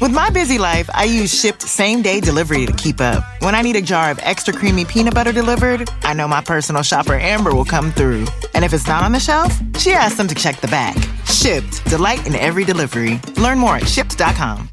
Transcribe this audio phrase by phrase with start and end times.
[0.00, 3.24] With my busy life, I use Shipt same day delivery to keep up.
[3.42, 6.82] When I need a jar of extra creamy peanut butter delivered, I know my personal
[6.82, 8.26] shopper Amber will come through.
[8.54, 10.96] And if it's not on the shelf, she asks them to check the back.
[11.26, 13.20] Shipt, delight in every delivery.
[13.36, 14.70] Learn more at shipt.com.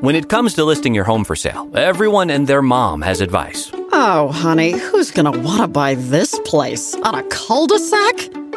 [0.00, 3.70] When it comes to listing your home for sale, everyone and their mom has advice.
[3.92, 6.94] Oh, honey, who's gonna wanna buy this place?
[7.02, 8.14] On a cul de sac?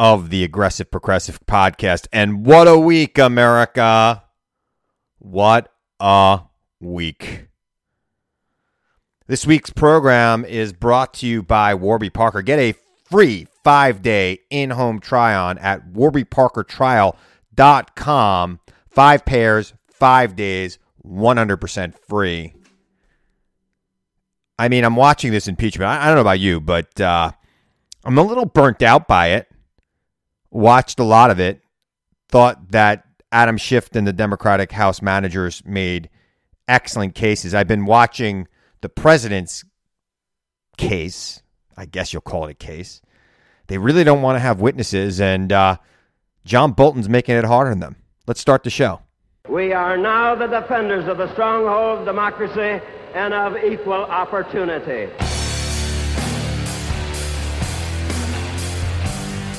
[0.00, 2.08] of the Aggressive Progressive podcast.
[2.10, 4.24] And what a week, America!
[5.18, 6.40] What a
[6.80, 7.48] week.
[9.26, 12.40] This week's program is brought to you by Warby Parker.
[12.40, 12.72] Get a
[13.10, 18.60] free five day in home try on at warbyparkertrial.com.
[18.88, 22.54] Five pairs, five days, 100% free.
[24.58, 25.90] I mean, I'm watching this impeachment.
[25.90, 27.32] I, I don't know about you, but uh,
[28.02, 29.49] I'm a little burnt out by it
[30.50, 31.62] watched a lot of it,
[32.28, 36.10] thought that Adam Schiff and the Democratic House managers made
[36.66, 37.54] excellent cases.
[37.54, 38.48] I've been watching
[38.80, 39.64] the president's
[40.76, 41.42] case.
[41.76, 43.00] I guess you'll call it a case.
[43.68, 45.76] They really don't want to have witnesses, and uh,
[46.44, 47.96] John Bolton's making it harder on them.
[48.26, 49.00] Let's start the show.
[49.48, 55.10] We are now the defenders of the stronghold of democracy and of equal opportunity.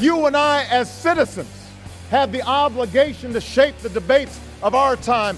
[0.02, 1.48] You and I, as citizens,
[2.10, 5.38] have the obligation to shape the debates of our time,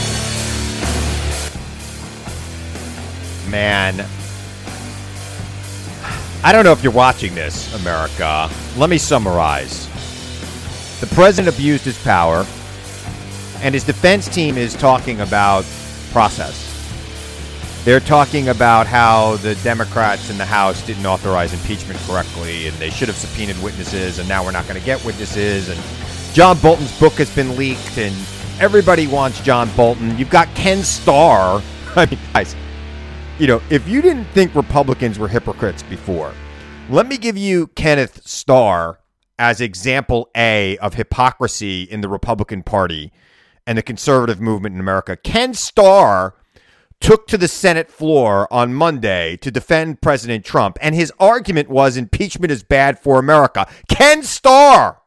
[3.49, 4.05] Man.
[6.43, 8.49] I don't know if you're watching this, America.
[8.77, 9.87] Let me summarize.
[10.99, 12.45] The president abused his power,
[13.61, 15.65] and his defense team is talking about
[16.11, 16.67] process.
[17.83, 22.91] They're talking about how the Democrats in the House didn't authorize impeachment correctly, and they
[22.91, 25.69] should have subpoenaed witnesses, and now we're not going to get witnesses.
[25.69, 25.79] And
[26.33, 28.15] John Bolton's book has been leaked, and
[28.59, 30.15] everybody wants John Bolton.
[30.17, 31.63] You've got Ken Starr.
[31.95, 32.55] I mean, guys,
[33.41, 36.31] you know, if you didn't think Republicans were hypocrites before,
[36.91, 38.99] let me give you Kenneth Starr
[39.39, 43.11] as example A of hypocrisy in the Republican Party
[43.65, 45.17] and the conservative movement in America.
[45.17, 46.35] Ken Starr
[46.99, 51.97] took to the Senate floor on Monday to defend President Trump, and his argument was
[51.97, 53.65] impeachment is bad for America.
[53.89, 55.01] Ken Starr,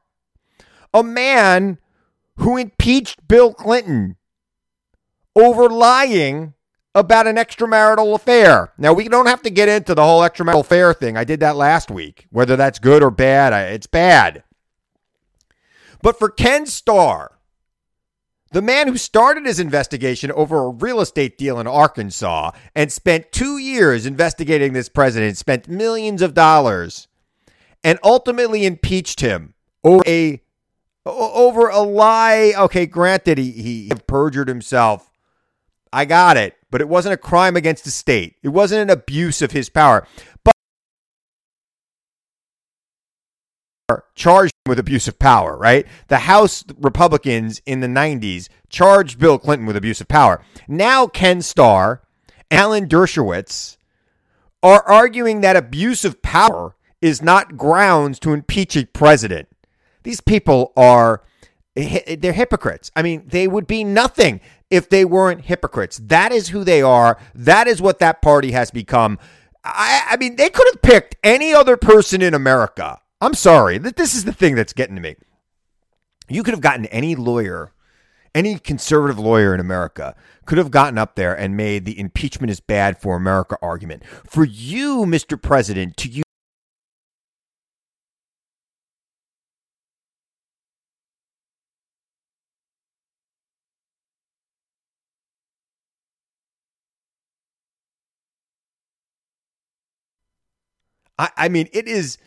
[0.93, 1.79] a man
[2.39, 4.17] who impeached Bill Clinton
[5.37, 6.55] over lying
[6.95, 8.73] about an extramarital affair.
[8.79, 11.17] Now, we don't have to get into the whole extramarital affair thing.
[11.17, 12.27] I did that last week.
[12.31, 14.45] Whether that's good or bad, it's bad.
[16.03, 17.39] But for Ken Starr,
[18.53, 23.33] the man who started his investigation over a real estate deal in Arkansas and spent
[23.33, 27.09] two years investigating this president, spent millions of dollars,
[27.83, 30.41] and ultimately impeached him over a
[31.05, 32.55] over a lie.
[32.57, 35.11] Okay, granted, he, he perjured himself.
[35.93, 38.35] I got it but it wasn't a crime against the state.
[38.43, 40.05] It wasn't an abuse of his power.
[40.43, 40.55] But
[44.17, 45.87] charged him with abuse of power, right?
[46.09, 50.43] The House Republicans in the 90s charged Bill Clinton with abuse of power.
[50.67, 52.03] Now Ken Starr,
[52.51, 53.77] Alan Dershowitz
[54.61, 59.47] are arguing that abuse of power is not grounds to impeach a president.
[60.03, 61.23] These people are
[61.75, 62.91] they're hypocrites.
[62.95, 64.41] I mean, they would be nothing
[64.71, 65.99] if they weren't hypocrites.
[66.05, 67.19] That is who they are.
[67.35, 69.19] That is what that party has become.
[69.65, 73.01] I, I mean, they could have picked any other person in America.
[73.21, 73.79] I'm sorry.
[73.79, 75.17] Th- This is the thing that's getting to me.
[76.29, 77.73] You could have gotten any lawyer,
[78.35, 80.15] any conservative lawyer in America
[80.47, 84.03] could have gotten up there and made the impeachment is bad for America argument.
[84.27, 85.41] For you, Mr.
[85.41, 86.09] President, to
[101.19, 102.19] I, I mean, it is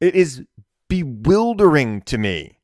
[0.00, 0.42] it is
[0.88, 2.58] bewildering to me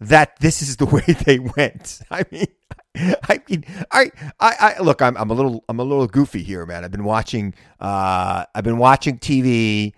[0.00, 2.00] that this is the way they went.
[2.10, 2.46] I mean,
[2.94, 5.00] I mean, I, I, I look.
[5.00, 6.84] I'm, I'm a little, I'm a little goofy here, man.
[6.84, 9.94] I've been watching, uh, I've been watching TV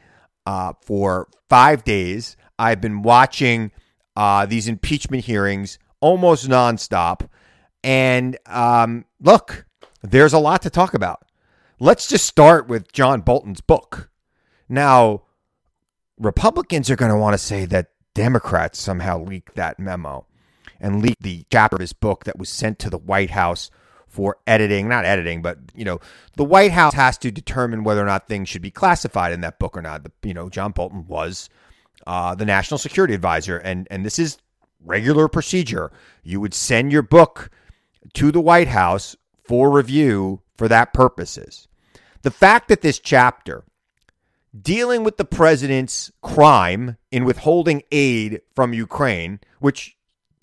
[0.46, 2.36] uh, for five days.
[2.58, 3.72] I've been watching
[4.16, 7.28] uh, these impeachment hearings almost nonstop,
[7.82, 9.66] and um, look,
[10.02, 11.22] there's a lot to talk about.
[11.80, 14.10] Let's just start with John Bolton's book.
[14.68, 15.22] Now,
[16.18, 20.26] Republicans are going to want to say that Democrats somehow leaked that memo
[20.80, 23.70] and leaked the chapter of his book that was sent to the White House
[24.06, 25.98] for editing, not editing, but you know,
[26.36, 29.58] the White House has to determine whether or not things should be classified in that
[29.58, 30.04] book or not.
[30.04, 31.48] The, you know, John Bolton was
[32.06, 34.38] uh, the national security advisor, and and this is
[34.84, 35.90] regular procedure.
[36.22, 37.50] You would send your book
[38.12, 41.66] to the White House for review for that purposes.
[42.22, 43.64] The fact that this chapter
[44.60, 49.96] dealing with the president's crime in withholding aid from Ukraine, which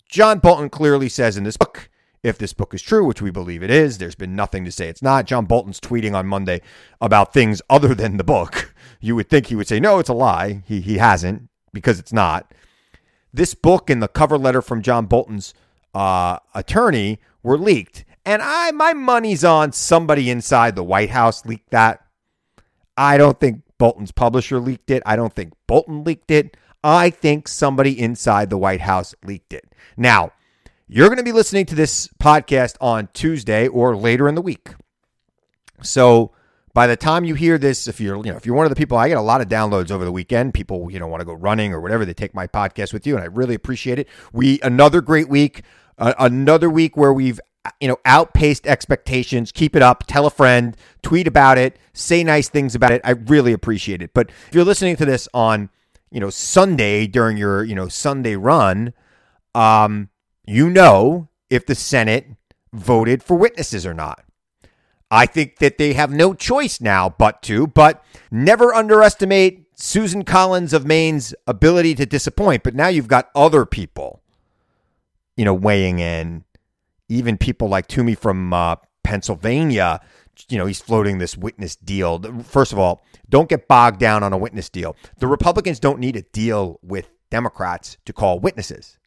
[0.10, 1.90] John Bolton clearly says in this book,
[2.24, 4.90] if this book is true, which we believe it is, there's been nothing to say
[4.90, 5.26] it's not.
[5.26, 6.62] John Bolton's tweeting on Monday
[7.00, 8.76] about things other than the book.
[9.04, 10.62] You would think he would say, no, it's a lie.
[10.68, 12.54] He, he hasn't because it's not.
[13.34, 15.56] This book and the cover letter from John Bolton's
[15.96, 18.06] uh, attorney were leaked.
[18.26, 22.06] And I, my money's on somebody inside the White House leaked that.
[22.96, 25.02] I don't think Bolton's publisher leaked it.
[25.08, 26.56] I don't think Bolton leaked it.
[26.84, 29.74] I think somebody inside the White House leaked it.
[29.98, 30.34] Now,
[30.88, 34.76] you're going to be listening to this podcast on Tuesday or later in the week.
[35.82, 36.32] So,
[36.76, 38.76] by the time you hear this, if you're you know if you're one of the
[38.76, 40.54] people, I get a lot of downloads over the weekend.
[40.54, 43.16] People you know want to go running or whatever, they take my podcast with you,
[43.16, 44.08] and I really appreciate it.
[44.32, 45.64] We another great week,
[45.98, 47.40] uh, another week where we've
[47.80, 49.52] you know outpaced expectations.
[49.52, 50.06] Keep it up.
[50.08, 50.76] Tell a friend.
[51.02, 51.78] Tweet about it.
[51.94, 53.02] Say nice things about it.
[53.04, 54.14] I really appreciate it.
[54.14, 55.70] But if you're listening to this on
[56.12, 58.94] you know Sunday during your you know Sunday run,
[59.56, 60.10] um,
[60.46, 62.28] you know if the Senate
[62.74, 64.24] voted for witnesses or not.
[65.14, 70.72] I think that they have no choice now but to, but never underestimate Susan Collins
[70.72, 72.64] of Maine's ability to disappoint.
[72.64, 74.22] But now you've got other people,
[75.36, 76.46] you know, weighing in,
[77.12, 80.00] even people like Toomey from uh, Pennsylvania.
[80.50, 82.22] You know, he's floating this witness deal.
[82.44, 84.96] First of all, don't get bogged down on a witness deal.
[85.18, 88.98] The Republicans don't need a deal with Democrats to call witnesses.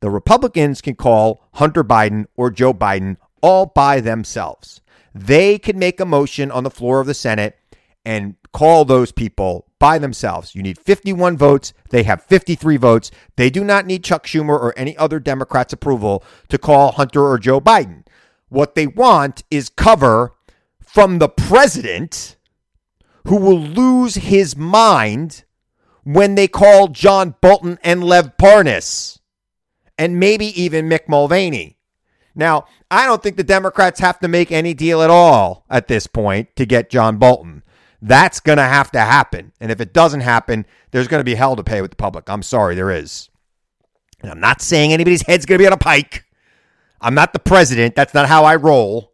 [0.00, 4.80] The Republicans can call Hunter Biden or Joe Biden all by themselves.
[5.12, 7.58] They can make a motion on the floor of the Senate
[8.04, 10.54] and call those people by themselves.
[10.54, 11.72] You need 51 votes.
[11.90, 13.10] They have 53 votes.
[13.36, 17.38] They do not need Chuck Schumer or any other Democrats' approval to call Hunter or
[17.38, 18.04] Joe Biden.
[18.48, 20.34] What they want is cover
[20.80, 22.36] from the president
[23.26, 25.44] who will lose his mind
[26.02, 29.18] when they call John Bolton and Lev Parnas
[29.98, 31.76] and maybe even Mick Mulvaney.
[32.34, 36.06] Now, I don't think the Democrats have to make any deal at all at this
[36.06, 37.62] point to get John Bolton.
[38.00, 39.52] That's going to have to happen.
[39.60, 42.30] And if it doesn't happen, there's going to be hell to pay with the public.
[42.30, 43.28] I'm sorry, there is.
[44.20, 46.24] And I'm not saying anybody's head's going to be on a pike.
[47.00, 47.94] I'm not the president.
[47.94, 49.12] That's not how I roll.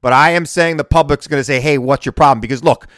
[0.00, 2.40] But I am saying the public's going to say, hey, what's your problem?
[2.40, 2.88] Because look,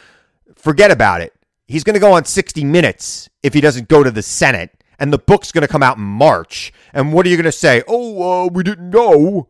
[0.55, 1.33] forget about it.
[1.67, 4.71] He's going to go on 60 Minutes if he doesn't go to the Senate.
[4.97, 6.71] And the book's going to come out in March.
[6.93, 7.83] And what are you going to say?
[7.87, 9.49] Oh, uh, we didn't know.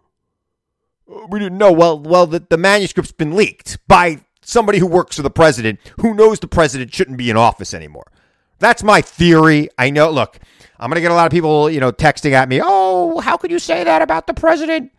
[1.09, 1.71] Uh, we didn't know.
[1.71, 6.13] Well, well, the, the manuscript's been leaked by somebody who works for the president who
[6.13, 8.11] knows the president shouldn't be in office anymore.
[8.59, 9.69] That's my theory.
[9.77, 10.09] I know.
[10.09, 10.39] Look,
[10.79, 12.61] I'm going to get a lot of people, you know, texting at me.
[12.63, 14.91] Oh, how could you say that about the president?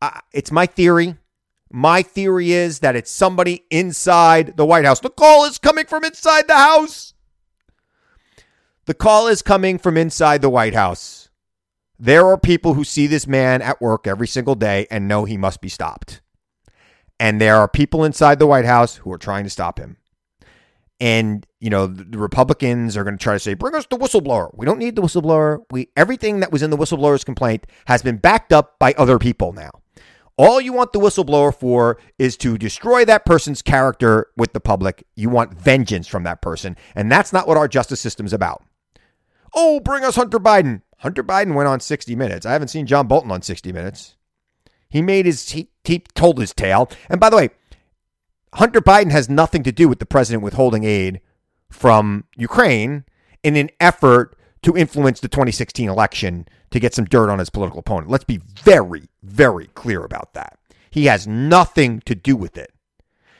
[0.00, 1.16] Uh, it's my theory.
[1.70, 5.00] My theory is that it's somebody inside the White House.
[5.00, 7.14] The call is coming from inside the house.
[8.86, 11.30] The call is coming from inside the White House.
[11.98, 15.36] There are people who see this man at work every single day and know he
[15.36, 16.20] must be stopped.
[17.20, 19.96] And there are people inside the White House who are trying to stop him.
[21.00, 24.50] And, you know, the Republicans are going to try to say, bring us the whistleblower.
[24.54, 25.60] We don't need the whistleblower.
[25.70, 29.52] We everything that was in the whistleblower's complaint has been backed up by other people
[29.52, 29.70] now.
[30.36, 35.06] All you want the whistleblower for is to destroy that person's character with the public.
[35.14, 36.76] You want vengeance from that person.
[36.94, 38.64] And that's not what our justice system's about.
[39.54, 40.82] Oh, bring us Hunter Biden.
[40.98, 42.46] Hunter Biden went on 60 Minutes.
[42.46, 44.16] I haven't seen John Bolton on 60 Minutes.
[44.94, 46.88] He made his, he, he told his tale.
[47.10, 47.50] And by the way,
[48.52, 51.20] Hunter Biden has nothing to do with the president withholding aid
[51.68, 53.04] from Ukraine
[53.42, 57.80] in an effort to influence the 2016 election to get some dirt on his political
[57.80, 58.08] opponent.
[58.08, 60.60] Let's be very, very clear about that.
[60.92, 62.72] He has nothing to do with it.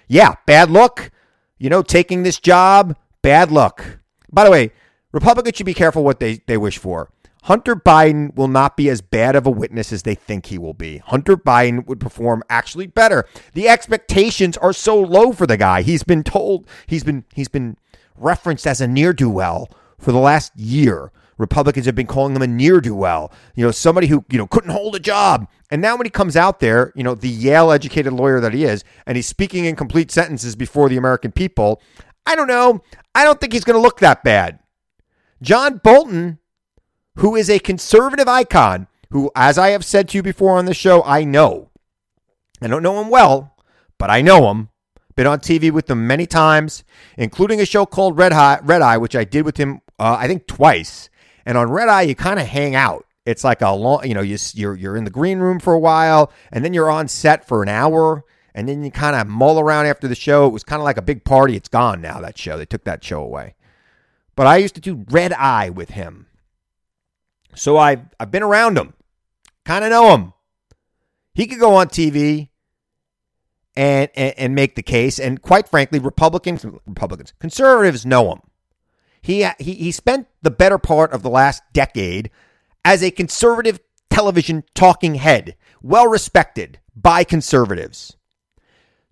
[0.09, 1.13] Yeah, bad luck.
[1.57, 4.01] You know, taking this job, bad luck.
[4.33, 4.73] By the way,
[5.13, 7.13] Republicans should be careful what they, they wish for.
[7.45, 10.73] Hunter Biden will not be as bad of a witness as they think he will
[10.73, 10.99] be.
[10.99, 13.27] Hunter Biden would perform actually better.
[13.53, 15.83] The expectations are so low for the guy.
[15.83, 17.77] He's been told he's been he's been
[18.17, 21.13] referenced as a near do well for the last year.
[21.37, 24.47] Republicans have been calling him a near do well, you know, somebody who, you know,
[24.47, 25.47] couldn't hold a job.
[25.71, 28.65] And now when he comes out there, you know, the Yale educated lawyer that he
[28.65, 31.83] is, and he's speaking in complete sentences before the American people,
[32.25, 32.83] I don't know.
[33.15, 34.61] I don't think he's going to look that bad.
[35.43, 36.39] John Bolton,
[37.17, 40.75] who is a conservative icon, who, as I have said to you before on the
[40.75, 41.71] show, I know.
[42.61, 43.55] I don't know him well,
[43.99, 44.71] but I know him.
[45.17, 46.83] Been on TV with him many times,
[47.17, 50.27] including a show called Red Eye, Red Eye which I did with him, uh, I
[50.27, 51.09] think twice.
[51.47, 53.07] And on Red Eye, you kind of hang out.
[53.25, 55.79] It's like a long, you know, you, you're you're in the green room for a
[55.79, 59.59] while, and then you're on set for an hour, and then you kind of mull
[59.59, 60.47] around after the show.
[60.47, 61.57] It was kind of like a big party.
[61.57, 62.21] It's gone now.
[62.21, 63.55] That show, they took that show away.
[64.37, 66.27] But I used to do Red Eye with him,
[67.55, 68.95] so I've I've been around him,
[69.65, 70.33] kind of know him.
[71.35, 72.49] He could go on TV
[73.77, 78.41] and, and and make the case, and quite frankly, Republicans, Republicans, conservatives know him.
[79.25, 82.31] He, he, he spent the better part of the last decade
[82.85, 83.81] as a conservative
[84.11, 88.19] television talking head, well respected by conservatives.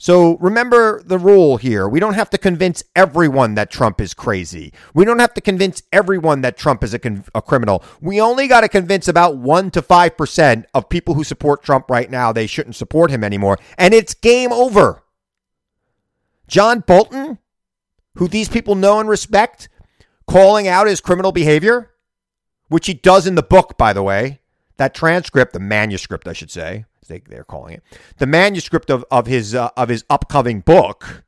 [0.03, 1.89] So remember the rule here.
[1.89, 4.73] We don't have to convince everyone that Trump is crazy.
[4.95, 7.85] We don't have to convince everyone that Trump is a, con- a criminal.
[8.01, 12.11] We only got to convince about 1 to 5% of people who support Trump right
[12.11, 13.61] now they shouldn't support him anymore.
[13.79, 15.05] And it's game over.
[16.49, 17.39] John Bolton,
[18.17, 19.69] who these people know and respect,
[20.27, 21.93] calling out his criminal behavior,
[22.67, 24.41] which he does in the book, by the way.
[24.79, 27.83] That transcript, the manuscript, I should say, they, they're calling it,
[28.19, 31.25] the manuscript of, of his uh, of his upcoming book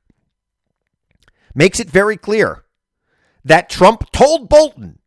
[1.54, 2.64] makes it very clear
[3.44, 4.98] that Trump told Bolton,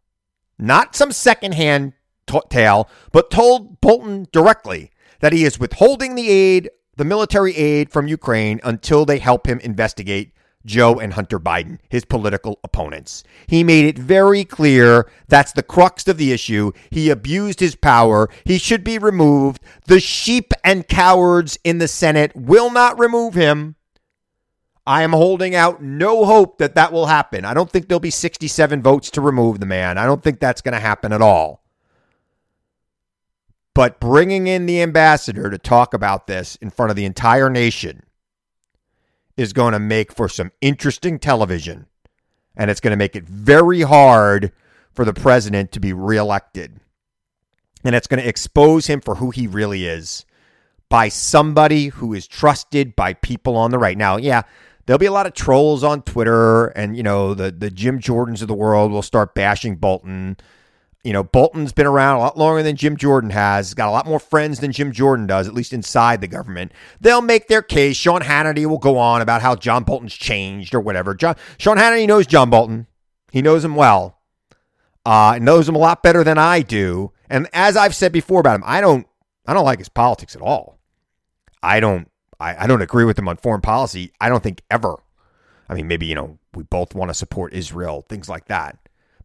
[0.57, 1.93] not some secondhand
[2.27, 7.91] t- tale, but told Bolton directly that he is withholding the aid, the military aid
[7.91, 10.31] from Ukraine until they help him investigate
[10.67, 13.24] Joe and Hunter Biden, his political opponents.
[13.47, 16.74] He made it very clear that's the crux of the issue.
[16.91, 18.29] He abused his power.
[18.43, 19.63] He should be removed.
[19.88, 23.75] The sheep and cowards in the Senate will not remove him.
[24.86, 27.43] I am holding out no hope that that will happen.
[27.43, 29.97] I don't think there'll be 67 votes to remove the man.
[29.97, 31.63] I don't think that's going to happen at all.
[33.74, 38.03] But bringing in the ambassador to talk about this in front of the entire nation
[39.38, 41.86] is going to make for some interesting television.
[42.56, 44.51] And it's going to make it very hard
[44.91, 46.79] for the president to be reelected.
[47.84, 50.25] And it's going to expose him for who he really is
[50.89, 53.98] by somebody who is trusted by people on the right.
[53.98, 54.41] Now, yeah,
[54.86, 58.41] there'll be a lot of trolls on Twitter, and, you know, the, the Jim Jordans
[58.41, 60.38] of the world will start bashing Bolton
[61.07, 63.73] you know, Bolton's been around a lot longer than Jim Jordan has.
[63.73, 66.73] got a lot more friends than Jim Jordan does, at least inside the government.
[66.99, 67.95] They'll make their case.
[67.95, 71.15] Sean Hannity will go on about how John Bolton's changed or whatever.
[71.15, 72.87] John, Sean Hannity knows John Bolton.
[73.31, 74.19] He knows him well.
[75.05, 77.13] Uh, knows him a lot better than I do.
[77.29, 79.07] And as I've said before about him, I don't,
[79.45, 80.77] I don't like his politics at all.
[81.63, 84.11] I don't, I, I don't agree with him on foreign policy.
[84.19, 84.97] I don't think ever.
[85.69, 88.77] I mean, maybe you know we both want to support Israel, things like that.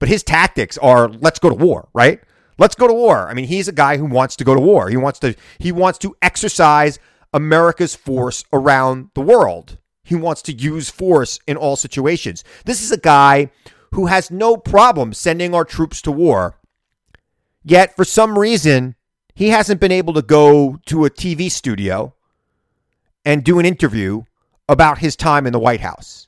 [0.02, 2.20] But his tactics are let's go to war, right?
[2.58, 3.28] Let's go to war.
[3.28, 4.88] I mean, he's a guy who wants to go to war.
[4.90, 6.98] He wants to he wants to exercise
[7.32, 9.78] America's force around the world.
[10.02, 12.42] He wants to use force in all situations.
[12.64, 13.52] This is a guy
[13.94, 16.58] who has no problem sending our troops to war.
[17.62, 18.96] Yet for some reason,
[19.36, 22.12] he hasn't been able to go to a TV studio
[23.24, 24.24] and do an interview
[24.68, 26.26] about his time in the White House.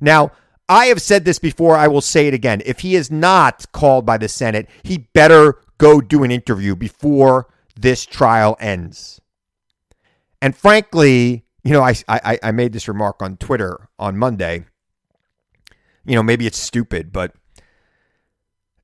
[0.00, 0.32] Now,
[0.68, 1.76] I have said this before.
[1.76, 2.62] I will say it again.
[2.64, 7.48] If he is not called by the Senate, he better go do an interview before
[7.76, 9.20] this trial ends.
[10.40, 14.64] And frankly, you know, I, I, I made this remark on Twitter on Monday.
[16.04, 17.32] You know, maybe it's stupid, but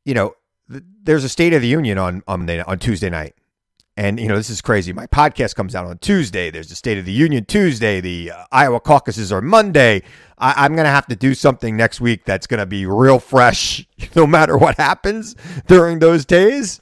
[0.05, 0.35] you know,
[0.71, 3.35] th- there's a State of the Union on on, on Tuesday night,
[3.99, 4.93] And, you know, this is crazy.
[4.93, 6.53] My podcast comes out on Tuesday.
[6.53, 8.01] There's the State of the Union Tuesday.
[8.01, 10.05] The uh, Iowa caucuses are Monday.
[10.39, 13.19] I- I'm going to have to do something next week that's going to be real
[13.19, 15.35] fresh, no matter what happens
[15.67, 16.81] during those days.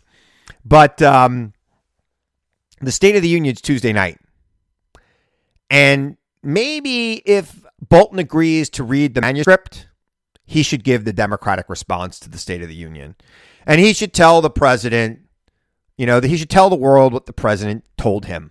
[0.63, 1.55] But um,
[2.83, 4.19] the State of the Union is Tuesday night.
[5.71, 9.89] And maybe if Bolton agrees to read the manuscript,
[10.45, 13.15] he should give the Democratic response to the State of the Union.
[13.67, 15.21] And he should tell the president,
[15.97, 18.51] you know, that he should tell the world what the president told him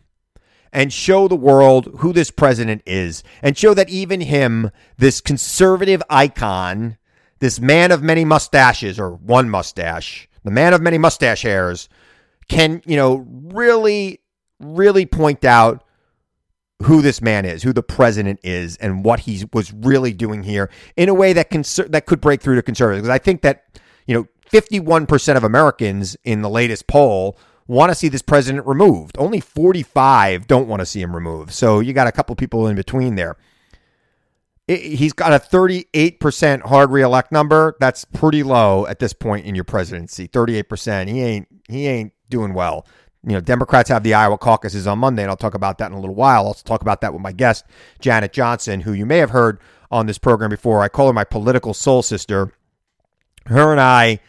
[0.71, 6.03] and show the world who this president is and show that even him, this conservative
[6.09, 6.97] icon,
[7.39, 11.87] this man of many mustaches or one mustache, the man of many mustache hairs,
[12.49, 14.19] can, you know, really,
[14.59, 15.83] really point out
[16.83, 20.69] who this man is, who the president is, and what he was really doing here
[20.97, 23.03] in a way that conser- that could break through to conservatives.
[23.03, 23.65] Because I think that
[24.05, 28.65] you know, fifty-one percent of Americans in the latest poll want to see this president
[28.65, 29.17] removed.
[29.17, 31.51] Only forty-five don't want to see him removed.
[31.51, 33.35] So you got a couple people in between there.
[34.67, 37.75] He's got a thirty-eight percent hard reelect number.
[37.79, 40.27] That's pretty low at this point in your presidency.
[40.27, 41.09] Thirty-eight percent.
[41.09, 42.85] He ain't he ain't doing well
[43.25, 45.93] you know, Democrats have the Iowa caucuses on Monday, and I'll talk about that in
[45.93, 46.45] a little while.
[46.45, 47.65] I'll talk about that with my guest,
[47.99, 49.59] Janet Johnson, who you may have heard
[49.89, 50.81] on this program before.
[50.81, 52.51] I call her my political soul sister.
[53.47, 54.19] Her and I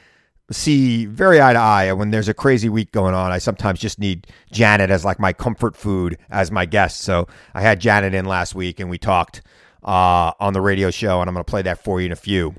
[0.50, 1.92] see very eye to eye.
[1.92, 5.32] When there's a crazy week going on, I sometimes just need Janet as like my
[5.32, 7.00] comfort food as my guest.
[7.00, 9.42] So I had Janet in last week, and we talked
[9.82, 12.16] uh, on the radio show, and I'm going to play that for you in a
[12.16, 12.54] few.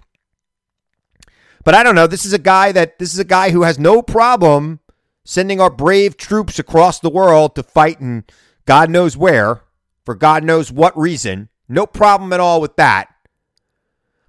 [1.64, 2.08] But I don't know.
[2.08, 4.80] This is a guy that this is a guy who has no problem
[5.26, 8.24] sending our brave troops across the world to fight in
[8.66, 9.62] God knows where,
[10.06, 11.50] for God knows what reason.
[11.68, 13.10] No problem at all with that.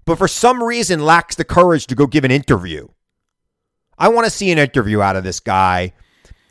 [0.04, 2.88] But for some reason lacks the courage to go give an interview.
[3.98, 5.92] I want to see an interview out of this guy.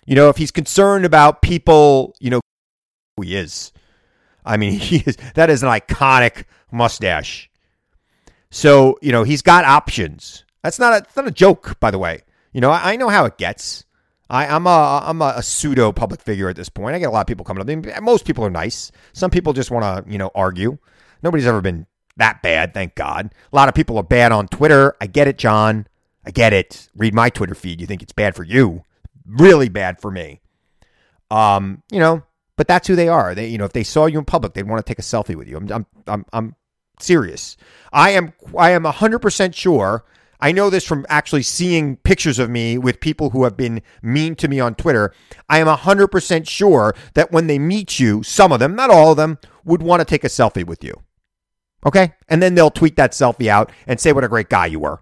[0.06, 2.42] You know, if he's concerned about people, you know,
[3.16, 3.72] who he is.
[4.46, 7.50] I mean, he is that is an iconic mustache.
[8.50, 10.46] So, you know, he's got options.
[10.64, 12.22] That's not a, that's not a joke, by the way.
[12.54, 13.86] You know, I, I know how it gets.
[14.30, 16.96] I, am a I'm a, a, pseudo public figure at this point.
[16.96, 17.70] I get a lot of people coming up.
[17.70, 18.92] I mean, most people are nice.
[19.14, 20.78] Some people just want to you know argue.
[21.24, 23.34] Nobody's ever been that bad, thank God.
[23.52, 24.96] A lot of people are bad on Twitter.
[25.00, 25.88] I get it, John.
[26.28, 26.90] I get it.
[26.96, 27.82] Read my Twitter feed.
[27.82, 28.84] You think it's bad for you?
[29.26, 30.42] Really bad for me.
[31.32, 32.24] Um, you know,
[32.58, 33.34] but that's who they are.
[33.34, 35.36] They, you know, if they saw you in public, they'd want to take a selfie
[35.36, 35.58] with you.
[35.58, 36.56] I'm, I'm, I'm, I'm
[37.00, 37.58] serious.
[37.92, 40.04] I am, I am hundred percent sure
[40.40, 44.36] I know this from actually seeing pictures of me with people who have been mean
[44.36, 45.14] to me on Twitter.
[45.50, 49.18] I am 100% sure that when they meet you, some of them, not all of
[49.18, 50.94] them, would want to take a selfie with you.
[51.86, 52.14] Okay?
[52.28, 55.02] And then they'll tweet that selfie out and say what a great guy you were.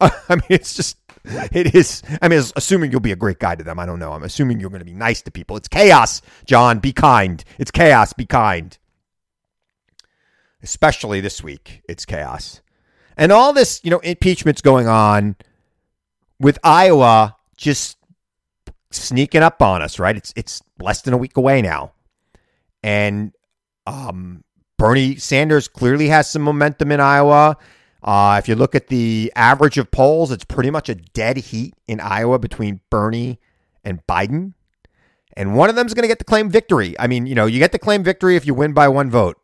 [0.00, 3.64] I mean, it's just, it is, I mean, assuming you'll be a great guy to
[3.64, 3.78] them.
[3.78, 4.12] I don't know.
[4.12, 5.56] I'm assuming you're going to be nice to people.
[5.56, 6.78] It's chaos, John.
[6.78, 7.42] Be kind.
[7.58, 8.12] It's chaos.
[8.12, 8.76] Be kind.
[10.62, 12.62] Especially this week, it's chaos.
[13.16, 15.36] And all this, you know, impeachment's going on
[16.40, 17.98] with Iowa just
[18.90, 20.16] sneaking up on us, right?
[20.16, 21.92] It's it's less than a week away now.
[22.82, 23.32] And
[23.86, 24.44] um,
[24.78, 27.56] Bernie Sanders clearly has some momentum in Iowa.
[28.02, 31.74] Uh, if you look at the average of polls, it's pretty much a dead heat
[31.86, 33.40] in Iowa between Bernie
[33.84, 34.54] and Biden.
[35.36, 36.94] And one of them is going to get to claim victory.
[36.98, 39.36] I mean, you know, you get to claim victory if you win by one vote.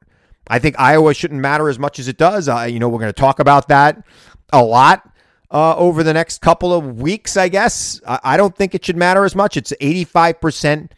[0.49, 2.49] I think Iowa shouldn't matter as much as it does.
[2.49, 4.05] Uh, you know, we're going to talk about that
[4.53, 5.09] a lot
[5.51, 8.01] uh, over the next couple of weeks, I guess.
[8.07, 9.57] I, I don't think it should matter as much.
[9.57, 10.91] It's 85%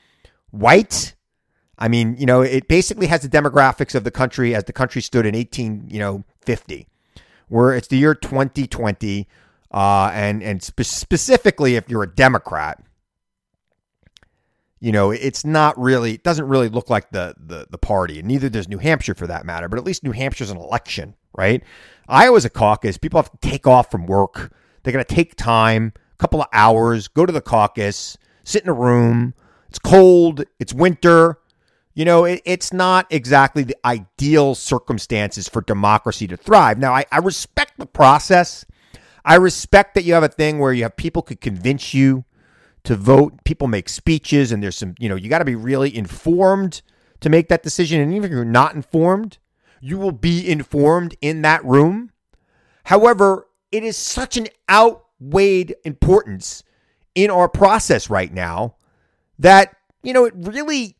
[0.50, 1.14] white.
[1.78, 5.02] I mean, you know, it basically has the demographics of the country as the country
[5.02, 6.88] stood in 18, you know, 50,
[7.48, 9.28] where it's the year 2020.
[9.72, 12.82] Uh, and and spe- specifically, if you're a Democrat,
[14.80, 18.18] you know, it's not really, it doesn't really look like the, the, the party.
[18.18, 21.14] And neither does New Hampshire for that matter, but at least New Hampshire's an election,
[21.36, 21.62] right?
[22.08, 22.98] Iowa's a caucus.
[22.98, 24.52] People have to take off from work.
[24.82, 28.68] They're going to take time, a couple of hours, go to the caucus, sit in
[28.68, 29.34] a room.
[29.68, 30.44] It's cold.
[30.60, 31.38] It's winter.
[31.96, 36.78] You know, it, it's not exactly the ideal circumstances for democracy to thrive.
[36.78, 38.66] Now, I, I respect the process.
[39.24, 42.26] I respect that you have a thing where you have people could convince you
[42.84, 43.42] to vote.
[43.44, 46.82] People make speeches, and there's some, you know, you got to be really informed
[47.20, 48.02] to make that decision.
[48.02, 49.38] And even if you're not informed,
[49.80, 52.12] you will be informed in that room.
[52.84, 56.62] However, it is such an outweighed importance
[57.14, 58.76] in our process right now
[59.38, 60.98] that, you know, it really,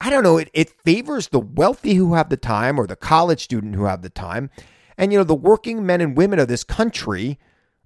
[0.00, 3.44] I don't know, it, it favors the wealthy who have the time or the college
[3.44, 4.50] student who have the time.
[4.96, 7.38] And, you know, the working men and women of this country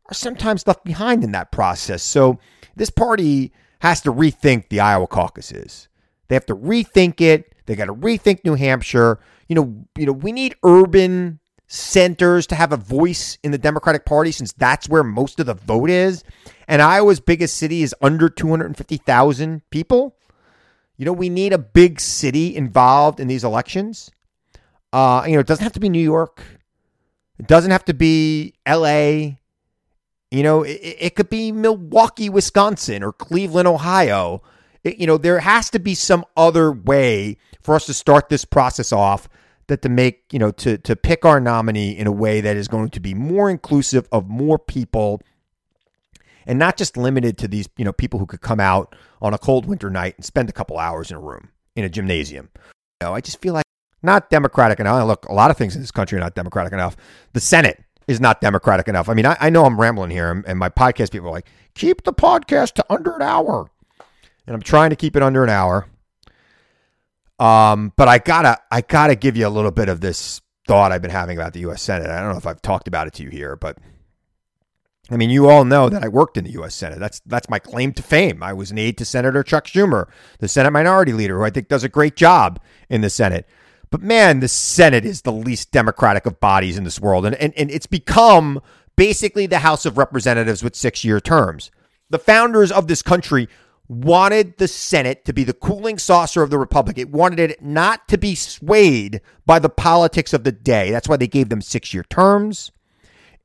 [0.07, 2.03] are sometimes left behind in that process.
[2.03, 2.39] So,
[2.77, 5.89] this party has to rethink the Iowa caucuses.
[6.29, 7.55] They have to rethink it.
[7.67, 9.21] They got to rethink New Hampshire.
[9.49, 14.05] You know, you know, we need urban centers to have a voice in the Democratic
[14.05, 16.25] Party since that's where most of the vote is.
[16.69, 20.17] And Iowa's biggest city is under 250,000 people.
[20.97, 24.11] You know, we need a big city involved in these elections.
[24.93, 26.43] Uh, you know, it doesn't have to be New York.
[27.39, 29.37] It doesn't have to be LA.
[30.31, 34.43] You know, it, it could be Milwaukee, Wisconsin or Cleveland, Ohio.
[34.85, 38.45] It, you know, there has to be some other way for us to start this
[38.45, 39.29] process off
[39.67, 42.69] that to make, you know, to to pick our nominee in a way that is
[42.69, 45.21] going to be more inclusive of more people
[46.47, 49.39] and not just limited to these, you know, people who could come out on a
[49.39, 52.51] cold winter night and spend a couple hours in a room in a gymnasium.
[53.01, 53.65] You know, I just feel like
[54.03, 55.07] not democratic enough.
[55.07, 56.97] Look, a lot of things in this country are not democratic enough.
[57.33, 59.09] The Senate is not democratic enough.
[59.09, 61.49] I mean, I, I know I'm rambling here, and, and my podcast people are like,
[61.75, 63.71] keep the podcast to under an hour.
[64.47, 65.89] And I'm trying to keep it under an hour.
[67.39, 71.03] Um, but I gotta I gotta give you a little bit of this thought I've
[71.03, 71.83] been having about the U.S.
[71.83, 72.09] Senate.
[72.09, 73.79] I don't know if I've talked about it to you here, but
[75.11, 76.75] I mean, you all know that I worked in the U.S.
[76.75, 76.99] Senate.
[76.99, 78.43] That's that's my claim to fame.
[78.43, 81.69] I was an aide to Senator Chuck Schumer, the Senate Minority Leader, who I think
[81.69, 83.47] does a great job in the Senate.
[83.91, 87.53] But man, the Senate is the least democratic of bodies in this world, and and,
[87.55, 88.63] and it's become
[88.97, 91.71] basically the House of Representatives with six year terms.
[92.09, 93.49] The founders of this country
[93.89, 96.97] wanted the Senate to be the cooling saucer of the Republic.
[96.97, 100.91] It wanted it not to be swayed by the politics of the day.
[100.91, 102.73] That's why they gave them six year terms.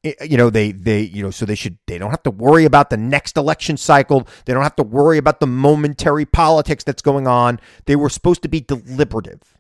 [0.02, 2.66] It, you know, they, they, you know, so they should, they don't have to worry
[2.66, 4.28] about the next election cycle.
[4.46, 7.60] They don't have to worry about the momentary politics that's going on.
[7.86, 9.58] They were supposed to be deliberative.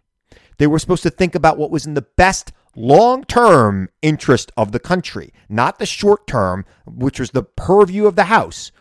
[0.58, 4.71] They were supposed to think about what was in the best long term interest of
[4.71, 8.71] the country, not the short term, which was the purview of the House.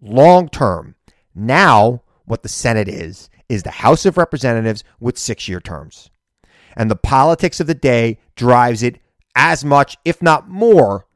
[0.00, 0.94] Long term.
[1.34, 6.10] Now, what the Senate is, is the House of Representatives with six year terms.
[6.76, 8.98] And the politics of the day drives it
[9.36, 11.06] as much, if not more,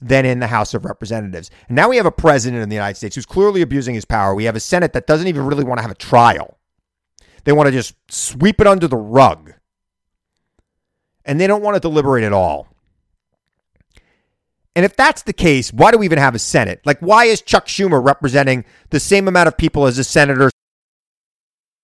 [0.00, 1.50] than in the House of Representatives.
[1.68, 4.34] And now we have a president in the United States who's clearly abusing his power.
[4.34, 6.58] We have a Senate that doesn't even really want to have a trial,
[7.44, 9.54] they want to just sweep it under the rug.
[11.24, 12.68] And they don't want to deliberate at all.
[14.74, 16.80] And if that's the case, why do we even have a Senate?
[16.86, 20.50] Like, why is Chuck Schumer representing the same amount of people as a senator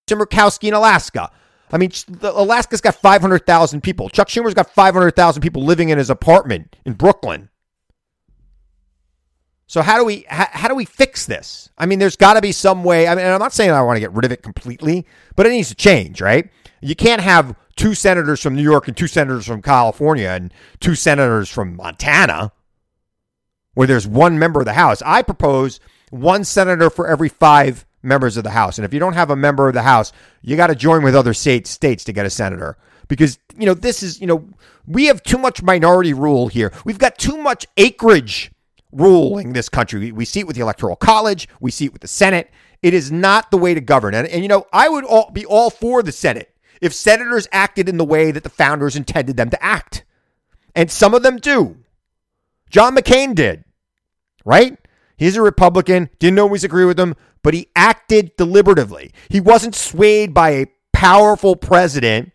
[0.09, 1.31] Murkowski in Alaska?
[1.71, 4.09] I mean, Alaska's got 500,000 people.
[4.09, 7.49] Chuck Schumer's got 500,000 people living in his apartment in Brooklyn.
[9.67, 11.69] So how do we how, how do we fix this?
[11.77, 13.07] I mean, there's got to be some way.
[13.07, 15.49] I mean, I'm not saying I want to get rid of it completely, but it
[15.49, 16.49] needs to change, right?
[16.81, 20.93] You can't have two senators from New York and two senators from California and two
[20.93, 22.51] senators from Montana
[23.73, 25.01] where there's one member of the House.
[25.03, 28.77] I propose one senator for every five members of the House.
[28.77, 31.15] And if you don't have a member of the House, you got to join with
[31.15, 32.77] other state, states to get a senator.
[33.07, 34.47] Because, you know, this is, you know,
[34.87, 36.71] we have too much minority rule here.
[36.85, 38.51] We've got too much acreage
[38.91, 39.99] ruling this country.
[39.99, 42.49] We, we see it with the Electoral College, we see it with the Senate.
[42.81, 44.13] It is not the way to govern.
[44.13, 47.89] And, and you know, I would all, be all for the Senate if senators acted
[47.89, 50.03] in the way that the founders intended them to act.
[50.75, 51.77] And some of them do.
[52.69, 53.63] John McCain did,
[54.43, 54.77] right?
[55.17, 59.11] He's a Republican, didn't always agree with him, but he acted deliberatively.
[59.29, 62.31] He wasn't swayed by a powerful president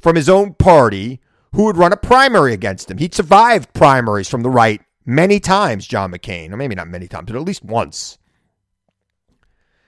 [0.00, 1.20] from his own party
[1.52, 2.98] who would run a primary against him.
[2.98, 7.26] He'd survived primaries from the right many times, John McCain, or maybe not many times,
[7.28, 8.18] but at least once.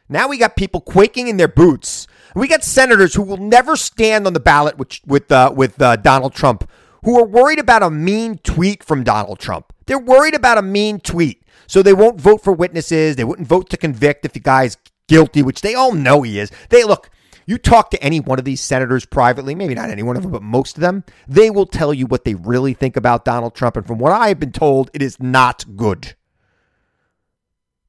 [0.08, 2.06] Now we got people quaking in their boots.
[2.36, 5.96] We got senators who will never stand on the ballot with with uh, with uh,
[5.96, 6.70] Donald Trump,
[7.02, 9.72] who are worried about a mean tweet from Donald Trump.
[9.86, 13.16] They're worried about a mean tweet, so they won't vote for witnesses.
[13.16, 14.76] They wouldn't vote to convict if the guy's
[15.08, 16.50] guilty, which they all know he is.
[16.70, 17.10] They look.
[17.46, 20.32] You talk to any one of these senators privately, maybe not any one of them,
[20.32, 23.76] but most of them, they will tell you what they really think about Donald Trump.
[23.76, 26.14] And from what I've been told, it is not good.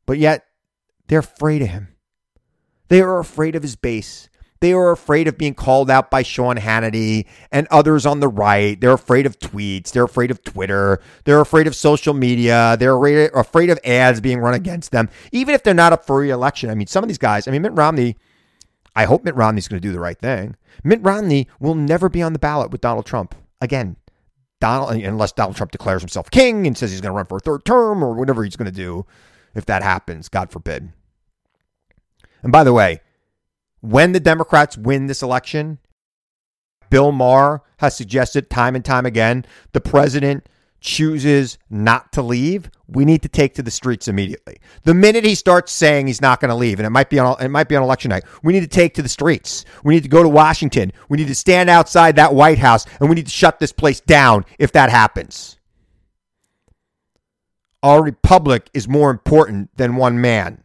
[0.05, 0.45] But yet,
[1.07, 1.95] they're afraid of him.
[2.89, 4.29] They are afraid of his base.
[4.61, 8.79] They are afraid of being called out by Sean Hannity and others on the right.
[8.79, 9.91] They're afraid of tweets.
[9.91, 11.01] They're afraid of Twitter.
[11.25, 12.77] They're afraid of social media.
[12.79, 16.69] They're afraid of ads being run against them, even if they're not up for re-election.
[16.69, 17.47] I mean, some of these guys.
[17.47, 18.17] I mean, Mitt Romney.
[18.95, 20.55] I hope Mitt Romney's going to do the right thing.
[20.83, 23.97] Mitt Romney will never be on the ballot with Donald Trump again.
[24.61, 27.41] Donald, unless Donald Trump declares himself king and says he's going to run for a
[27.41, 29.05] third term or whatever he's going to do,
[29.53, 30.93] if that happens, God forbid.
[32.41, 33.01] And by the way,
[33.85, 35.77] when the Democrats win this election,
[36.89, 40.47] Bill Maher has suggested time and time again the president
[40.79, 44.57] chooses not to leave, we need to take to the streets immediately.
[44.83, 47.35] The minute he starts saying he's not going to leave, and it might be on
[47.41, 49.65] it might be on election night, we need to take to the streets.
[49.83, 50.91] We need to go to Washington.
[51.09, 53.99] We need to stand outside that White House, and we need to shut this place
[53.99, 55.57] down if that happens.
[57.81, 60.63] Our republic is more important than one man.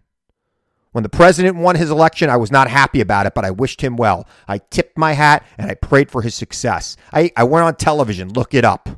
[0.93, 3.81] When the president won his election, I was not happy about it, but I wished
[3.81, 4.27] him well.
[4.49, 6.97] I tipped my hat and I prayed for his success.
[7.13, 8.89] I, I went on television, look it up.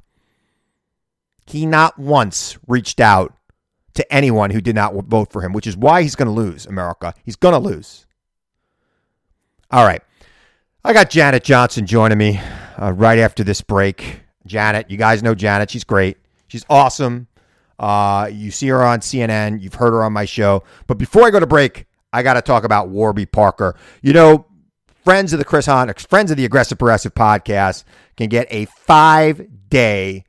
[1.46, 3.35] He not once reached out
[3.94, 6.64] to anyone who did not vote for him, which is why he's going to lose,
[6.64, 7.12] America.
[7.24, 8.07] He's going to lose.
[9.70, 10.02] All right.
[10.85, 12.40] I got Janet Johnson joining me
[12.81, 14.20] uh, right after this break.
[14.46, 15.70] Janet, you guys know Janet.
[15.70, 16.16] She's great.
[16.48, 17.28] She's awesome.
[17.83, 19.61] Uh, you see her on CNN.
[19.61, 20.62] You've heard her on my show.
[20.87, 23.75] But before I go to break, I got to talk about Warby Parker.
[24.03, 24.47] You know,
[25.05, 27.83] friends of the Chris Hahn, friends of the Aggressive Progressive podcast
[28.16, 30.23] can get a five day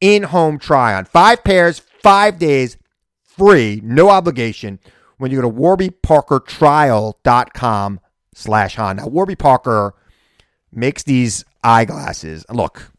[0.00, 2.78] in home try on five pairs, five days,
[3.22, 4.78] free, no obligation
[5.18, 8.00] when you go to warbyparkertrial.com
[8.34, 8.96] slash Hahn.
[8.96, 9.94] Now, Warby Parker
[10.72, 12.46] makes these eyeglasses.
[12.50, 12.92] Look,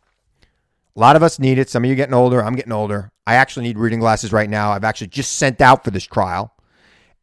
[0.96, 1.72] a lot of us need it.
[1.72, 2.44] Some of you getting older.
[2.44, 3.12] I'm getting older.
[3.28, 4.72] I actually need reading glasses right now.
[4.72, 6.54] I've actually just sent out for this trial.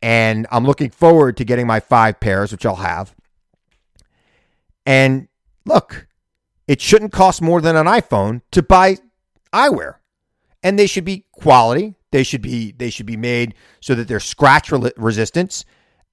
[0.02, 3.14] And I'm looking forward to getting my five pairs, which I'll have.
[4.84, 5.28] And
[5.64, 6.08] look,
[6.66, 8.96] it shouldn't cost more than an iPhone to buy
[9.52, 9.96] eyewear.
[10.62, 11.94] And they should be quality.
[12.10, 15.64] They should be they should be made so that they're scratch resistance.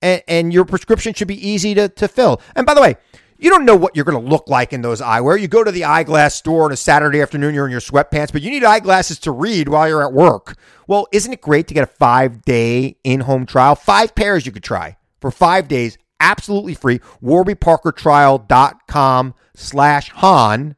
[0.02, 2.42] And, and your prescription should be easy to, to fill.
[2.56, 2.96] And by the way,
[3.40, 5.40] you don't know what you're going to look like in those eyewear.
[5.40, 8.42] You go to the eyeglass store on a Saturday afternoon, you're in your sweatpants, but
[8.42, 10.58] you need eyeglasses to read while you're at work.
[10.88, 13.76] Well, isn't it great to get a five day in home trial?
[13.76, 17.00] Five pairs you could try for five days, absolutely free.
[17.24, 20.76] WarbyParkerTrial.com slash Hahn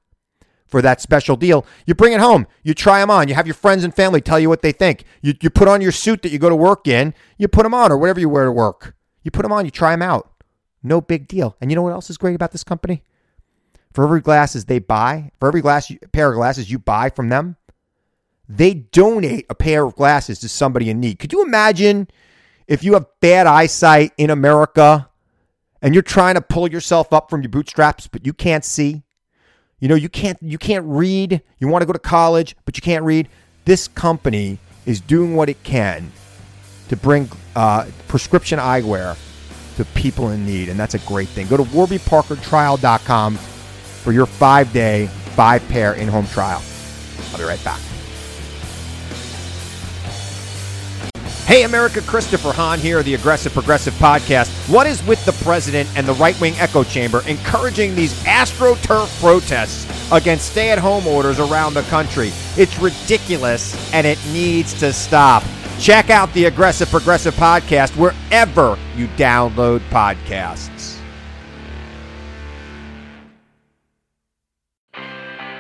[0.68, 1.66] for that special deal.
[1.86, 4.40] You bring it home, you try them on, you have your friends and family tell
[4.40, 5.04] you what they think.
[5.22, 7.74] You, you put on your suit that you go to work in, you put them
[7.74, 8.96] on, or whatever you wear to work.
[9.24, 10.31] You put them on, you try them out.
[10.84, 11.56] No big deal.
[11.62, 13.04] And you know what else is great about this company?
[13.94, 17.58] For every glasses they buy, for every glass pair of glasses you buy from them,
[18.48, 21.20] they donate a pair of glasses to somebody in need.
[21.20, 22.08] Could you imagine
[22.68, 25.10] if you have bad eyesight in America
[25.82, 29.04] and you're trying to pull yourself up from your bootstraps but you can't see?
[29.80, 31.42] You know, you can't you can't read.
[31.60, 33.28] You want to go to college, but you can't read.
[33.66, 36.12] This company is doing what it can
[36.90, 39.18] to bring uh, prescription eyewear
[39.78, 41.48] to people in need, and that's a great thing.
[41.48, 46.62] Go to warbyparkertrial.com for your five day, five pair in home trial.
[47.32, 47.80] I'll be right back.
[51.52, 54.48] Hey, America, Christopher Hahn here, the Aggressive Progressive Podcast.
[54.74, 59.86] What is with the president and the right wing echo chamber encouraging these AstroTurf protests
[60.14, 62.32] against stay at home orders around the country?
[62.56, 65.44] It's ridiculous and it needs to stop.
[65.82, 70.81] Check out the Aggressive Progressive Podcast wherever you download podcasts.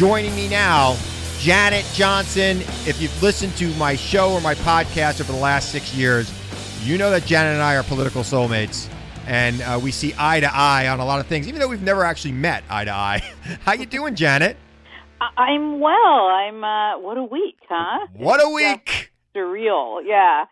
[0.00, 0.96] Joining me now,
[1.40, 2.62] Janet Johnson.
[2.88, 6.32] If you've listened to my show or my podcast over the last six years,
[6.82, 8.88] you know that Janet and I are political soulmates,
[9.26, 11.82] and uh, we see eye to eye on a lot of things, even though we've
[11.82, 13.18] never actually met eye to eye.
[13.60, 14.56] How you doing, Janet?
[15.36, 16.28] I'm well.
[16.28, 16.64] I'm.
[16.64, 18.06] Uh, what a week, huh?
[18.14, 19.12] What a week!
[19.36, 20.00] surreal.
[20.02, 20.46] Yeah.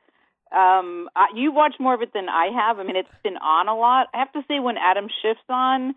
[0.53, 2.79] Um, I, you watch more of it than I have.
[2.79, 4.09] I mean, it's been on a lot.
[4.13, 5.95] I have to say, when Adam Schiff's on,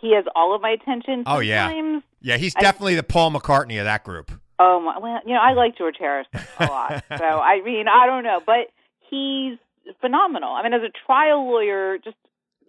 [0.00, 1.24] he has all of my attention.
[1.26, 2.36] Oh yeah, yeah.
[2.36, 4.30] He's definitely I, the Paul McCartney of that group.
[4.58, 7.04] Oh my, well, you know, I like George Harrison a lot.
[7.16, 8.68] so I mean, I don't know, but
[9.08, 9.58] he's
[10.00, 10.52] phenomenal.
[10.52, 12.16] I mean, as a trial lawyer, just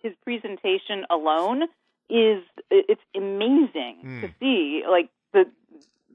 [0.02, 1.64] his presentation alone
[2.10, 4.22] is it's amazing mm.
[4.22, 4.84] to see.
[4.90, 5.46] Like the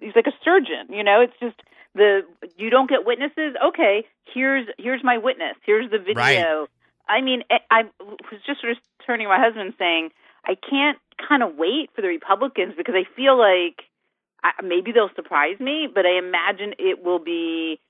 [0.00, 0.88] he's like a surgeon.
[0.90, 1.56] You know, it's just
[1.94, 2.22] the
[2.56, 3.54] you don't get witnesses.
[3.68, 5.56] Okay, here's here's my witness.
[5.64, 6.14] Here's the video.
[6.14, 6.66] Right.
[7.08, 10.10] I mean, I was just sort of turning to my husband saying,
[10.46, 13.82] I can't kind of wait for the Republicans because I feel like
[14.42, 17.80] I, maybe they'll surprise me, but I imagine it will be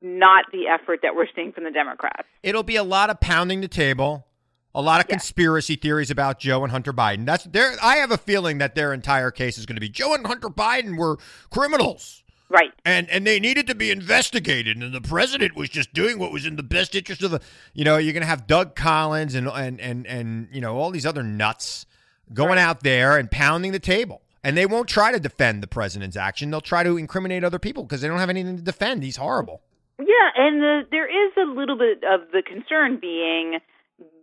[0.00, 2.28] not the effort that we're seeing from the Democrats.
[2.42, 4.26] It'll be a lot of pounding the table,
[4.74, 5.16] a lot of yeah.
[5.16, 7.26] conspiracy theories about Joe and Hunter Biden.
[7.26, 7.74] That's there.
[7.82, 10.48] I have a feeling that their entire case is going to be Joe and Hunter
[10.48, 11.18] Biden were
[11.50, 12.22] criminals.
[12.50, 12.72] Right.
[12.84, 16.46] And and they needed to be investigated, and the president was just doing what was
[16.46, 17.40] in the best interest of the.
[17.74, 20.90] You know, you're going to have Doug Collins and and and and you know all
[20.90, 21.84] these other nuts
[22.32, 22.58] going Right.
[22.58, 24.22] out there and pounding the table.
[24.44, 26.50] And they won't try to defend the president's action.
[26.50, 29.02] They'll try to incriminate other people because they don't have anything to defend.
[29.02, 29.60] He's horrible.
[29.98, 33.58] Yeah, and the, there is a little bit of the concern being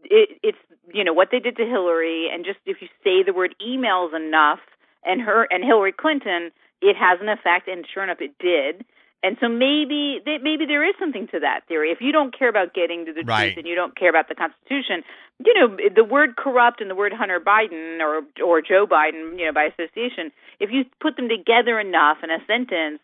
[0.06, 0.58] it, it's
[0.94, 4.16] you know what they did to Hillary, and just if you say the word emails
[4.16, 4.60] enough,
[5.04, 8.86] and her and Hillary Clinton, it has an effect, and sure enough, it did.
[9.24, 11.90] And so maybe they, maybe there is something to that theory.
[11.90, 13.54] If you don't care about getting to the Right.
[13.54, 15.04] truth and you don't care about the Constitution,
[15.44, 19.46] you know the word corrupt and the word Hunter Biden or or Joe Biden, you
[19.48, 23.00] know by association, if you put them together enough in a sentence,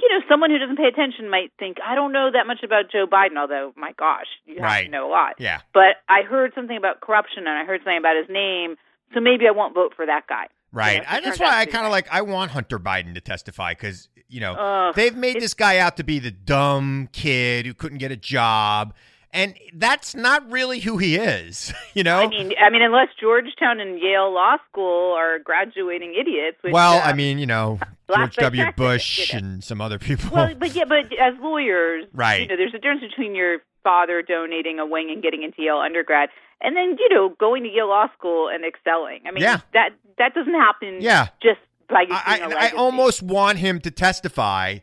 [0.00, 2.90] you know, someone who doesn't pay attention might think, I don't know that much about
[2.90, 4.84] Joe Biden, although, my gosh, you have Right.
[4.86, 5.34] to know a lot.
[5.38, 5.60] Yeah.
[5.74, 8.76] But I heard something about corruption and I heard something about his name,
[9.14, 10.48] so maybe I won't vote for that guy.
[10.72, 11.02] Right.
[11.08, 14.40] I, that's why I kind of like I want Hunter Biden to testify because you
[14.40, 18.12] know Ugh, they've made this guy out to be the dumb kid who couldn't get
[18.12, 18.94] a job,
[19.32, 21.72] and that's not really who he is.
[21.92, 22.20] You know.
[22.20, 26.56] I mean, I mean, unless Georgetown and Yale Law School are graduating idiots.
[26.62, 27.80] Which, well, uh, I mean, you know,
[28.14, 28.64] George W.
[28.76, 30.30] Bush and some other people.
[30.30, 32.42] Well, but yeah, but as lawyers, Right.
[32.42, 35.78] You know, there's a difference between your father donating a wing and getting into Yale
[35.78, 36.28] undergrad,
[36.60, 39.20] and then you know going to Yale Law School and excelling.
[39.26, 39.60] I mean, Yeah.
[39.72, 40.98] that that doesn't happen.
[41.00, 41.28] Yeah.
[41.42, 44.78] just by I, I, I almost want him to testify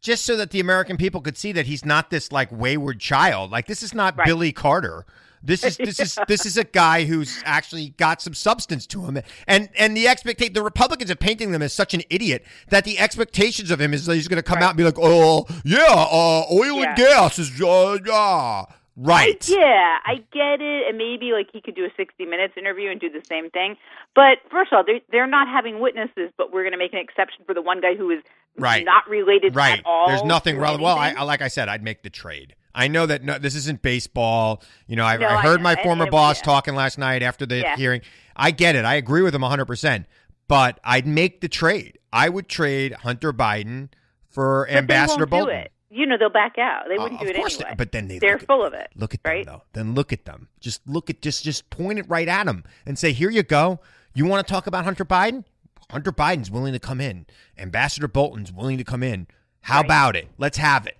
[0.00, 3.50] just so that the American people could see that he's not this like wayward child.
[3.50, 5.06] Like this is not Billy Carter.
[5.44, 9.18] This is this is this is a guy who's actually got some substance to him,
[9.48, 12.98] and and the expectation the Republicans are painting them as such an idiot that the
[12.98, 15.78] expectations of him is that he's going to come out and be like, oh yeah,
[15.88, 16.88] uh, oil Yeah.
[16.90, 18.64] and gas is uh, yeah,
[18.96, 19.48] right.
[19.48, 23.00] Yeah, I get it, and maybe like he could do a 60 Minutes interview and
[23.00, 23.76] do the same thing.
[24.14, 26.98] But first of all, they're they're not having witnesses, but we're going to make an
[26.98, 28.22] exception for the one guy who is
[28.58, 28.84] Right.
[28.84, 29.78] not related right.
[29.78, 30.08] at all.
[30.08, 30.80] There's nothing wrong.
[30.80, 31.12] Well, I.
[31.12, 32.54] I- like I said, I'd make the trade.
[32.74, 34.62] I know that no, this isn't baseball.
[34.86, 35.64] You know, I, No, I I heard know.
[35.64, 36.44] my former boss yeah.
[36.44, 37.76] talking last night after the Yeah.
[37.76, 38.00] hearing.
[38.36, 38.84] I get it.
[38.84, 40.04] I agree with him 100%.
[40.48, 41.98] But I'd make the trade.
[42.12, 43.88] I would trade Hunter Biden
[44.30, 45.66] for But Ambassador Bolton.
[45.94, 46.84] You know, they'll back out.
[46.88, 47.74] They Uh, wouldn't of do it course they- anyway.
[47.76, 48.88] but then they they're look at- full of it.
[48.96, 49.44] Look at right?
[49.44, 49.62] them though.
[49.74, 50.48] Then look at them.
[50.58, 53.78] Just look at just just point it right at them and say, "Here you go.
[54.14, 55.44] You want to talk about Hunter Biden?
[55.90, 57.26] Hunter Biden's willing to come in.
[57.58, 59.26] Ambassador Bolton's willing to come in.
[59.62, 60.28] How about it?
[60.38, 60.96] Let's have it,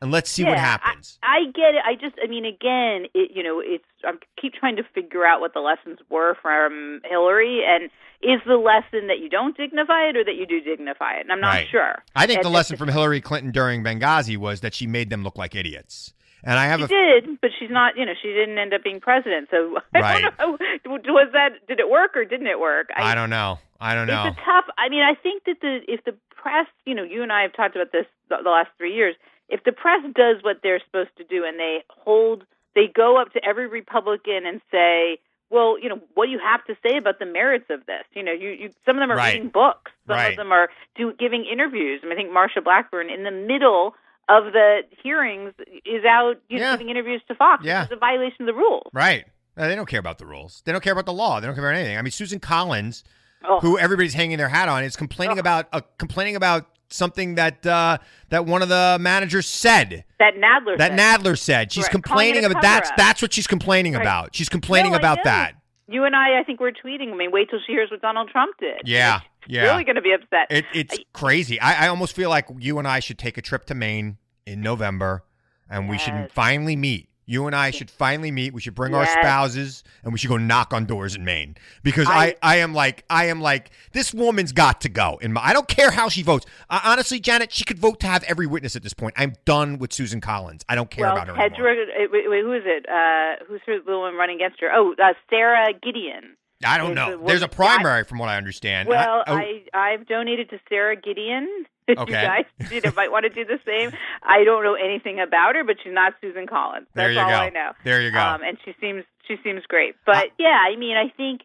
[0.00, 1.82] and let's see what happens." I, I get it.
[1.86, 3.84] I just, I mean, again, it, you know, it's.
[4.04, 7.90] I keep trying to figure out what the lessons were from Hillary, and
[8.22, 11.20] is the lesson that you don't dignify it or that you do dignify it?
[11.22, 11.68] And I'm not Right.
[11.70, 12.02] sure.
[12.14, 15.22] I think And the lesson from Hillary Clinton during Benghazi was that she made them
[15.24, 16.12] look like idiots.
[16.42, 17.96] And I have She a did, but she's not.
[17.98, 19.48] You know, she didn't end up being president.
[19.50, 20.22] So I Right.
[20.22, 21.12] don't know.
[21.12, 21.66] Was that?
[21.68, 22.88] Did it work or didn't it work?
[22.96, 23.58] I don't know.
[23.80, 24.26] I don't know.
[24.26, 24.64] It's a tough.
[24.78, 27.52] I mean, I think that the if the press, you know, you and I have
[27.54, 29.16] talked about this the, the last three years.
[29.50, 33.32] If the press does what they're supposed to do and they hold, they go up
[33.34, 35.18] to every Republican and say,
[35.50, 38.22] "Well, you know, what do you have to say about the merits of this?" You
[38.22, 39.34] know, you, you some of them are Right.
[39.34, 40.30] reading books, some Right.
[40.30, 42.00] of them are do, giving interviews.
[42.02, 43.94] I, mean, I think Marsha Blackburn in the middle
[44.28, 45.52] of the hearings
[45.84, 46.70] is out you know, Yeah.
[46.72, 47.64] giving interviews to Fox.
[47.64, 47.84] Yeah.
[47.84, 48.88] is a violation of the rules.
[48.92, 49.24] Right.
[49.56, 50.62] Uh, They don't care about the rules.
[50.64, 51.40] They don't care about the law.
[51.40, 51.98] They don't care about anything.
[51.98, 53.02] I mean, Susan Collins,
[53.42, 53.58] Oh.
[53.60, 57.98] who everybody's hanging their hat on, is complaining about uh, complaining about something that uh,
[58.28, 60.04] that one of the managers said.
[60.18, 60.76] That Nadler.
[60.78, 60.98] That said.
[60.98, 61.72] Nadler said.
[61.72, 61.92] She's Right.
[61.92, 62.96] complaining about that's cover-up.
[62.96, 64.02] that's what she's complaining Right.
[64.02, 64.34] about.
[64.34, 65.54] She's complaining No, about that.
[65.88, 67.12] You and I, I think we're tweeting.
[67.12, 68.82] I mean, wait till she hears what Donald Trump did.
[68.84, 69.20] Yeah.
[69.44, 69.62] She's Yeah.
[69.72, 70.46] really going to be upset.
[70.50, 71.60] It, it's crazy.
[71.60, 74.60] I, I almost feel like you and I should take a trip to Maine in
[74.60, 75.24] November,
[75.68, 77.08] and we should finally meet.
[77.30, 78.52] You and I should finally meet.
[78.52, 82.08] We should bring our spouses, and we should go knock on doors in Maine because
[82.08, 85.16] I, I, am like, I am like, this woman's got to go.
[85.22, 86.44] In my, I don't care how she votes.
[86.68, 89.14] Uh, honestly, Janet, she could vote to have every witness at this point.
[89.16, 90.64] I'm done with Susan Collins.
[90.68, 91.70] I don't care well, about her anymore.
[91.70, 92.88] Uh, wait, wait, who is it?
[92.88, 94.68] Uh, who's the one running against her?
[94.74, 96.36] Oh, uh, Sara Gideon.
[96.64, 97.18] I don't know.
[97.18, 98.88] the There's a primary, from what I understand.
[98.88, 99.36] Well, I, oh,
[99.74, 101.48] I I've donated to Sara Gideon.
[101.90, 102.12] If Okay.
[102.22, 103.90] you guys you know, might want to do the same.
[104.22, 106.86] I don't know anything about her, but she's not Susan Collins.
[106.94, 107.34] That's There you all go.
[107.34, 107.72] I know.
[107.82, 108.20] There you go.
[108.20, 109.96] Um, and she seems she seems great.
[110.06, 111.40] But yeah, I mean, I think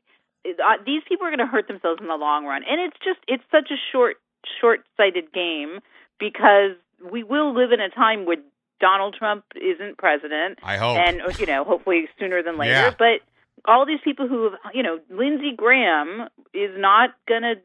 [0.47, 3.17] uh, these people are going to hurt themselves in the long run, and it's just
[3.27, 4.17] it's such a short
[4.61, 5.79] short sighted game
[6.19, 6.77] because
[7.11, 8.37] we will live in a time where
[8.79, 10.59] Donald Trump isn't president.
[10.61, 10.99] I hope.
[10.99, 12.71] and you know, hopefully sooner than later.
[12.73, 12.93] Yeah.
[12.95, 13.21] But
[13.67, 17.55] all these people who have, you know, Lindsey Graham is not going to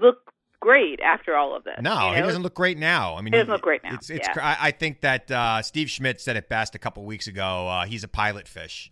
[0.00, 1.74] look great after all of this.
[1.80, 3.14] No, you he doesn't look great now.
[3.16, 4.28] I mean, He doesn't look great now, It's, it's.
[4.36, 4.56] yeah.
[4.60, 7.66] I, I think that uh, Steve Schmidt said it best a couple weeks ago.
[7.68, 8.90] Uh, he's a pilot fish,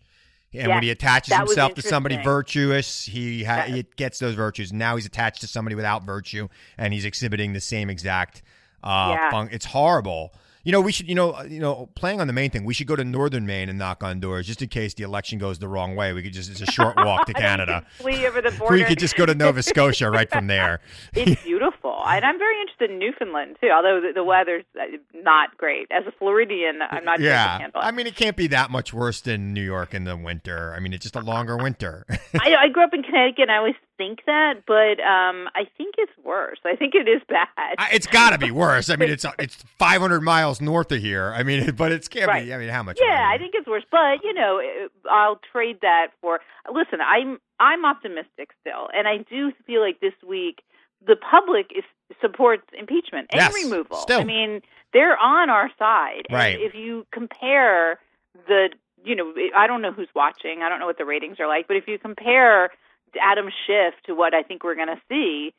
[0.53, 4.73] and Yeah, when he attaches himself to somebody virtuous, he ha- he gets those virtues.
[4.73, 6.49] Now he's attached to somebody without virtue,
[6.79, 8.43] and he's exhibiting the same exact
[8.83, 9.31] Uh, Yeah.
[9.31, 10.33] fun- it's horrible.
[10.65, 12.75] You know, we should, you know, uh, you know, playing on the main thing, we
[12.75, 15.59] should go to Northern Maine and knock on doors just in case the election goes
[15.59, 16.13] the wrong way.
[16.13, 17.85] We could just, it's a short walk to Canada.
[17.99, 18.75] Flee over the border.
[18.75, 20.81] We could just go to Nova Scotia right from there.
[21.15, 21.78] It's beautiful,
[22.17, 23.69] and I'm very interested in Newfoundland too.
[23.71, 24.85] Although the, the weather's uh,
[25.15, 25.87] not great.
[25.91, 27.69] As a Floridian, I'm not sure yeah.
[27.75, 30.75] I mean, it can't be that much worse than New York in the winter.
[30.77, 32.05] I mean, it's just a longer winter.
[32.41, 35.97] I, I grew up in Connecticut, and I always think that, but um, I think
[35.99, 36.59] it's worse.
[36.65, 37.49] I think it is bad.
[37.57, 38.91] I- it's got to be worse.
[38.91, 41.33] I mean, it's it's 500 miles north of here.
[41.35, 42.45] I mean, but it's can't Right.
[42.47, 42.55] be.
[42.55, 42.99] I mean, how much?
[43.01, 44.61] Yeah, I think it's worse, but you know,
[45.11, 46.41] I'll trade that for.
[46.73, 50.63] Listen, I'm I'm optimistic still, and I do feel like this week
[51.07, 51.85] the public is
[52.21, 53.97] supports impeachment and Yes, removal.
[53.99, 54.21] still.
[54.21, 56.27] I mean, they're on our side.
[56.29, 56.59] And Right.
[56.61, 57.99] if you compare
[58.47, 58.71] the,
[59.05, 60.63] you know, I don't know who's watching.
[60.63, 62.71] I don't know what the ratings are like, but if you compare
[63.21, 65.53] Adam Schiff to what I think we're going to see,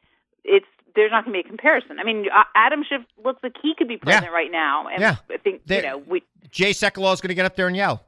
[0.43, 1.99] it's there's not going to be a comparison.
[1.99, 5.15] I mean, uh, Adam Schiff looks like he could be president right now, and Yeah.
[5.29, 7.75] I think There- you know we Jay Sekulow is going to get up there and
[7.75, 8.03] yell.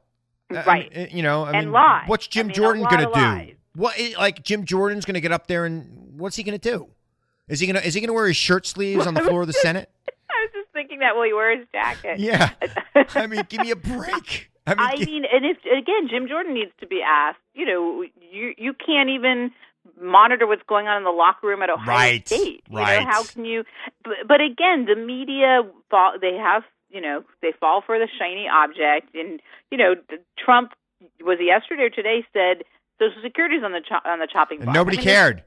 [0.52, 0.96] Uh, I Right.
[0.96, 2.02] mean, uh, you know, I And mean, lie.
[2.06, 3.10] what's Jim I mean, Jordan going to do?
[3.12, 3.54] lies.
[3.76, 6.88] What like Jim Jordan's going to get up there and what's he going to do?
[7.48, 9.46] Is he going to is he to wear his shirt sleeves on the floor of
[9.46, 9.90] the Senate?
[10.30, 12.18] I was just thinking that while he wears his jacket.
[12.18, 12.50] Yeah.
[13.14, 14.50] I mean, give me a break.
[14.66, 17.38] I mean, I gi- mean, and if again, Jim Jordan needs to be asked.
[17.54, 19.50] You know, you you can't even
[20.00, 22.62] monitor what's going on in the locker room at Ohio Right, State.
[22.70, 23.00] You right.
[23.04, 23.64] know, how can you?
[24.04, 26.14] But, but again, the media fall.
[26.20, 29.40] They have you know they fall for the shiny object, and
[29.72, 29.94] you know
[30.38, 30.72] Trump
[31.20, 32.62] was it yesterday or today said
[33.00, 34.74] Social Security's on the cho- on the chopping block.
[34.74, 35.42] nobody I mean, cared.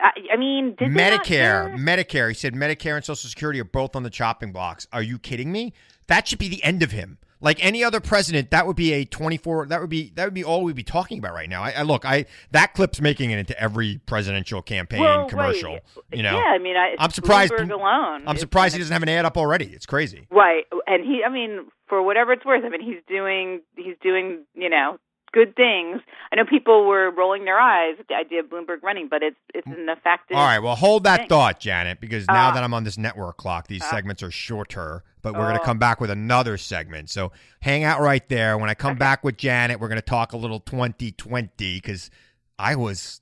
[0.00, 1.74] I, I mean, did they not Medicare.
[1.76, 2.28] Medicare.
[2.28, 4.86] He said Medicare and Social Security are both on the chopping blocks.
[4.92, 5.72] Are you kidding me?
[6.08, 7.18] That should be the end of him.
[7.40, 9.66] Like any other president, that would be a twenty-four.
[9.66, 11.62] That would be that would be all we'd be talking about right now.
[11.62, 15.72] I, I look, I that clip's making it into every presidential campaign Well, commercial.
[15.72, 15.82] right.
[16.12, 17.52] You know, yeah, I mean, I, I'm surprised.
[17.52, 18.24] Bloomberg alone.
[18.26, 19.66] I'm surprised he doesn't have an ad up already.
[19.66, 20.26] It's crazy.
[20.30, 24.44] Right, and he, I mean, for whatever it's worth, I mean, he's doing, he's doing,
[24.54, 24.96] you know,
[25.34, 26.00] good things.
[26.32, 29.36] I know people were rolling their eyes at the idea of Bloomberg running, but it's
[29.52, 30.36] it's an effective.
[30.36, 31.28] All right, well, hold that thing.
[31.28, 34.30] thought, Janet, because now Uh, that I'm on this network clock, these uh, segments are
[34.30, 35.64] shorter, but we're going to oh.
[35.64, 37.10] come back with another segment.
[37.10, 38.56] So hang out right there.
[38.56, 42.10] When I come back with Janet, we're going to talk a little 2020 because
[42.58, 43.20] I was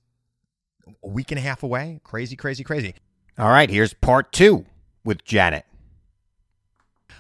[1.03, 2.01] a week and a half away.
[2.05, 2.95] Crazy, crazy, crazy.
[3.39, 4.67] All right, here's part two
[5.03, 5.65] with Janet.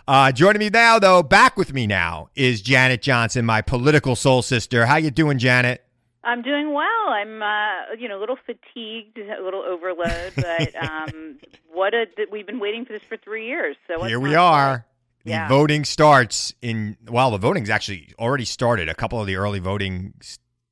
[0.08, 4.42] Uh, joining me now, though, back with me now is Janet Johnson, my political soul
[4.42, 4.86] sister.
[4.86, 5.84] How you doing, Janet?
[6.24, 7.08] I'm doing well.
[7.08, 11.38] I'm, uh, you know, a little fatigued, a little overload, but um,
[11.72, 13.76] what a we've been waiting for this for three years.
[13.86, 14.86] So Here we are.
[15.24, 15.48] The Yeah.
[15.48, 18.88] voting starts in well, the voting's actually already started.
[18.88, 20.14] A couple of the early voting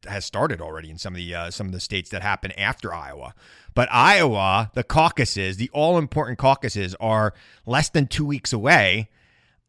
[0.09, 2.93] has started already in some of the uh, some of the states that happen after
[2.93, 3.33] Iowa.
[3.75, 7.33] But Iowa, the caucuses, the all important caucuses, are
[7.65, 9.09] less than two weeks away.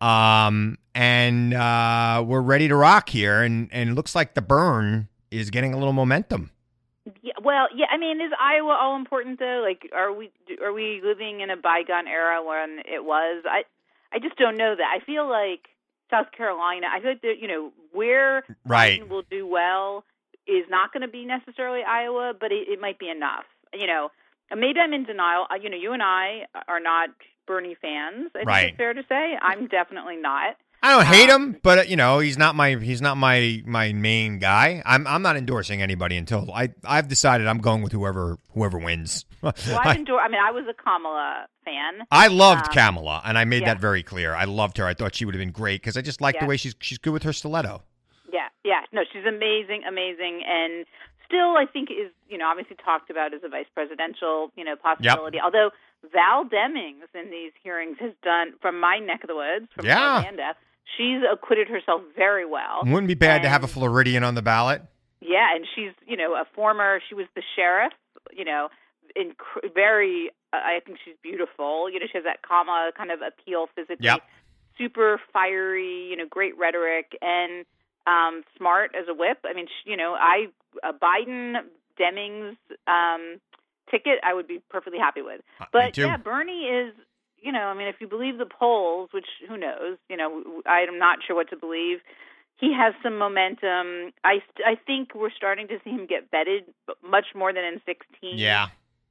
[0.01, 5.07] Um, and uh, we're ready to rock here, and and it looks like the Bern
[5.29, 6.51] is getting a little momentum.
[7.21, 7.85] Yeah, well, yeah.
[7.91, 9.63] I mean, is Iowa all important though?
[9.63, 10.31] Like, are we
[10.61, 13.43] are we living in a bygone era when it was?
[13.45, 13.63] I
[14.11, 14.83] I just don't know that.
[14.83, 15.67] I feel like
[16.09, 16.87] South Carolina.
[16.91, 19.01] I feel like that you know where Right.
[19.01, 20.03] Biden will do well
[20.47, 23.45] is not going to be necessarily Iowa, but it, it might be enough.
[23.73, 24.09] You know,
[24.55, 25.45] maybe I'm in denial.
[25.49, 27.09] Uh, You know, you and I are not
[27.51, 28.29] Bernie fans.
[28.33, 28.67] I think Right.
[28.69, 29.37] it's fair to say.
[29.41, 30.55] I'm definitely not.
[30.83, 33.93] I don't hate Um, him, but you know he's not my he's not my my
[33.93, 34.81] main guy.
[34.85, 39.25] I'm I'm not endorsing anybody until I I've decided I'm going with whoever whoever wins.
[39.43, 40.19] Well, I've enjoyed.
[40.23, 42.05] I mean, I was a Kamala fan.
[42.11, 43.73] I loved Um, Kamala, and I made yeah.
[43.73, 44.33] that very clear.
[44.35, 44.85] I loved her.
[44.85, 46.41] I thought she would have been great because I just like Yeah.
[46.41, 47.83] the way she's she's good with her stiletto.
[48.31, 48.81] Yeah, yeah.
[48.91, 50.85] No, she's amazing, amazing, and
[51.25, 54.75] still, I think is you know obviously talked about as a vice presidential you know
[54.75, 55.39] possibility.
[55.39, 55.69] Although
[56.11, 60.17] Val Demings in these hearings has done from my neck of the woods from Yeah.
[60.17, 60.53] Orlando,
[60.97, 62.81] she's acquitted herself very well.
[62.83, 64.81] Wouldn't be bad to have a Floridian on the ballot.
[65.19, 66.99] Yeah, and she's you know a former.
[67.07, 67.93] She was the sheriff.
[68.31, 68.69] You know,
[69.17, 70.31] inc- very.
[70.51, 71.89] Uh, I think she's beautiful.
[71.89, 73.97] You know, she has that Kamala kind of appeal physically.
[74.05, 74.21] Yep.
[74.77, 76.07] Super fiery.
[76.09, 77.65] You know, great rhetoric and
[78.07, 79.37] um smart as a whip.
[79.45, 80.47] I mean, sh you know, I
[80.83, 81.57] a Biden
[81.99, 83.39] Demings um
[83.89, 85.41] ticket I would be perfectly happy with.
[85.71, 86.93] But yeah, Bernie is
[87.41, 90.99] you know, I mean, if you believe the polls, which who knows, you know, I'm
[90.99, 91.97] not sure what to believe.
[92.57, 94.13] He has some momentum.
[94.23, 96.65] I I think we're starting to see him get vetted
[97.03, 98.37] much more than in 16.
[98.37, 98.67] Yeah.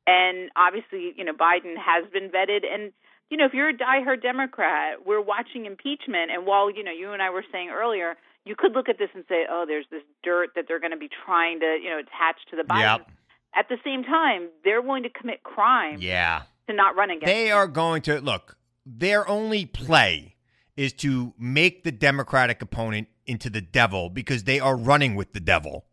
[0.06, 2.62] And obviously, you know, Biden has been vetted.
[2.72, 2.92] And,
[3.28, 6.30] you know, if you're a diehard Democrat, we're watching impeachment.
[6.30, 9.10] And while, you know, you and I were saying earlier, you could look at this
[9.14, 11.98] and say, oh, there's this dirt that they're going to be trying to, you know,
[11.98, 12.98] attach to the Biden.
[12.98, 13.10] Yep.
[13.54, 16.42] At the same time, they're willing to commit crime Yeah.
[16.68, 18.56] to not run against They are going to look.
[18.86, 20.36] their only play
[20.76, 25.40] is to make the Democratic opponent into the devil because they are running with the
[25.40, 25.84] devil.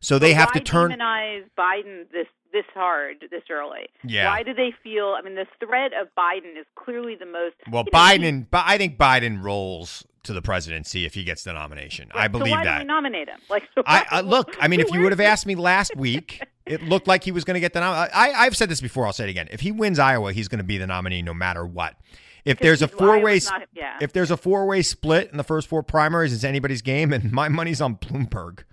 [0.00, 0.90] So they But have to turn.
[0.92, 3.86] demonize Biden this this hard this early.
[4.04, 4.28] Yeah.
[4.28, 5.14] Why do they feel?
[5.18, 7.54] I mean, the threat of Biden is clearly the most.
[7.70, 11.24] Well, you know, he- Biden, but I think Biden rolls to the presidency if he
[11.24, 12.10] gets the nomination.
[12.14, 12.78] I believe so why that.
[12.80, 13.40] we nominate him?
[13.50, 14.56] Like, so I, I look.
[14.60, 17.44] I mean, if you would have asked me last week, it looked like he was
[17.44, 17.94] going to get the nom.
[18.12, 19.06] I, I've said this before.
[19.06, 19.48] I'll say it again.
[19.50, 21.96] If he wins Iowa, he's going to be the nominee no matter what.
[22.44, 23.40] If there's a four way,
[23.72, 23.98] yeah.
[24.00, 27.30] if there's a four way split in the first four primaries, it's anybody's game, and
[27.30, 28.64] my money's on Bloomberg.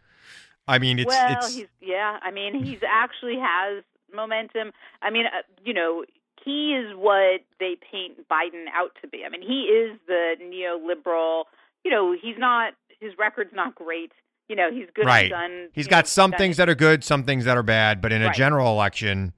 [0.67, 2.19] I mean, it's well, it's he's yeah.
[2.21, 3.83] I mean, he's actually has
[4.13, 4.71] momentum.
[5.01, 6.03] I mean, uh, you know,
[6.43, 9.23] he is what they paint Biden out to be.
[9.25, 11.43] I mean, he is the neoliberal.
[11.83, 12.73] You know, he's not.
[12.99, 14.11] His record's not great.
[14.47, 15.31] You know, he's good right.
[15.31, 15.69] on gun.
[15.73, 18.21] He's got know, some things that are good, some things that are bad, but in
[18.21, 18.35] a Right.
[18.35, 19.33] general election.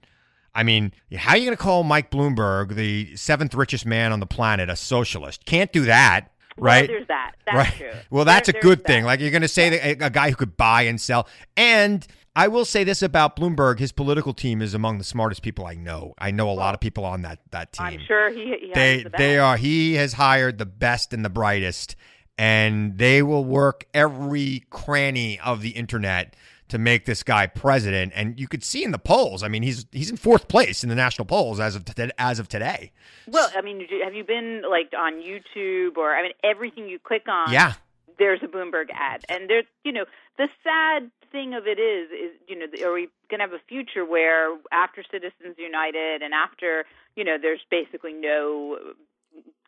[0.55, 4.19] I mean, how are you going to call Mike Bloomberg the seventh richest man on
[4.19, 5.45] the planet a socialist?
[5.45, 6.87] Can't do that, Well, right?
[6.87, 7.33] there's that.
[7.45, 7.73] That's right.
[7.77, 7.91] true.
[8.09, 9.01] Well, that's There- a good there's thing.
[9.03, 9.07] that.
[9.07, 11.27] Like you're going to say that a, a guy who could buy and sell.
[11.55, 15.65] And I will say this about Bloomberg: his political team is among the smartest people
[15.65, 16.13] I know.
[16.17, 17.85] I know a lot of people on that that team.
[17.85, 18.55] I'm sure he.
[18.61, 19.57] he has they the they are.
[19.57, 21.95] He has hired the best and the brightest,
[22.37, 26.35] and they will work every cranny of the internet
[26.69, 28.13] to make this guy president.
[28.15, 29.43] And you could see in the polls.
[29.43, 32.39] I mean, he's he's in fourth place in the national polls as of t- as
[32.39, 32.93] of today.
[33.27, 37.27] Well, I mean, have you been like on YouTube or I mean, everything you click
[37.27, 37.51] on?
[37.51, 37.73] Yeah.
[38.17, 40.05] There's a Bloomberg ad, and there's you know
[40.41, 43.63] the sad thing of it is is you know are we going to have a
[43.73, 46.85] future where after Citizens United and after
[47.15, 48.77] you know there's basically no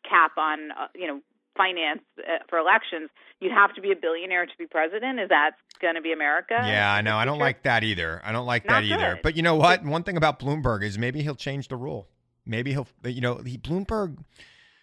[0.08, 1.20] cap on uh, you know
[1.56, 3.08] finance uh, for elections
[3.40, 6.54] you'd have to be a billionaire to be president is that going to be america
[6.74, 7.16] Yeah, I know.
[7.16, 8.20] I don't like that either.
[8.24, 9.14] I don't like Not that either.
[9.14, 9.22] good.
[9.22, 9.84] But you know what?
[9.84, 12.08] One thing about Bloomberg is maybe he'll change the rule.
[12.44, 14.18] Maybe he'll, you know, he Bloomberg.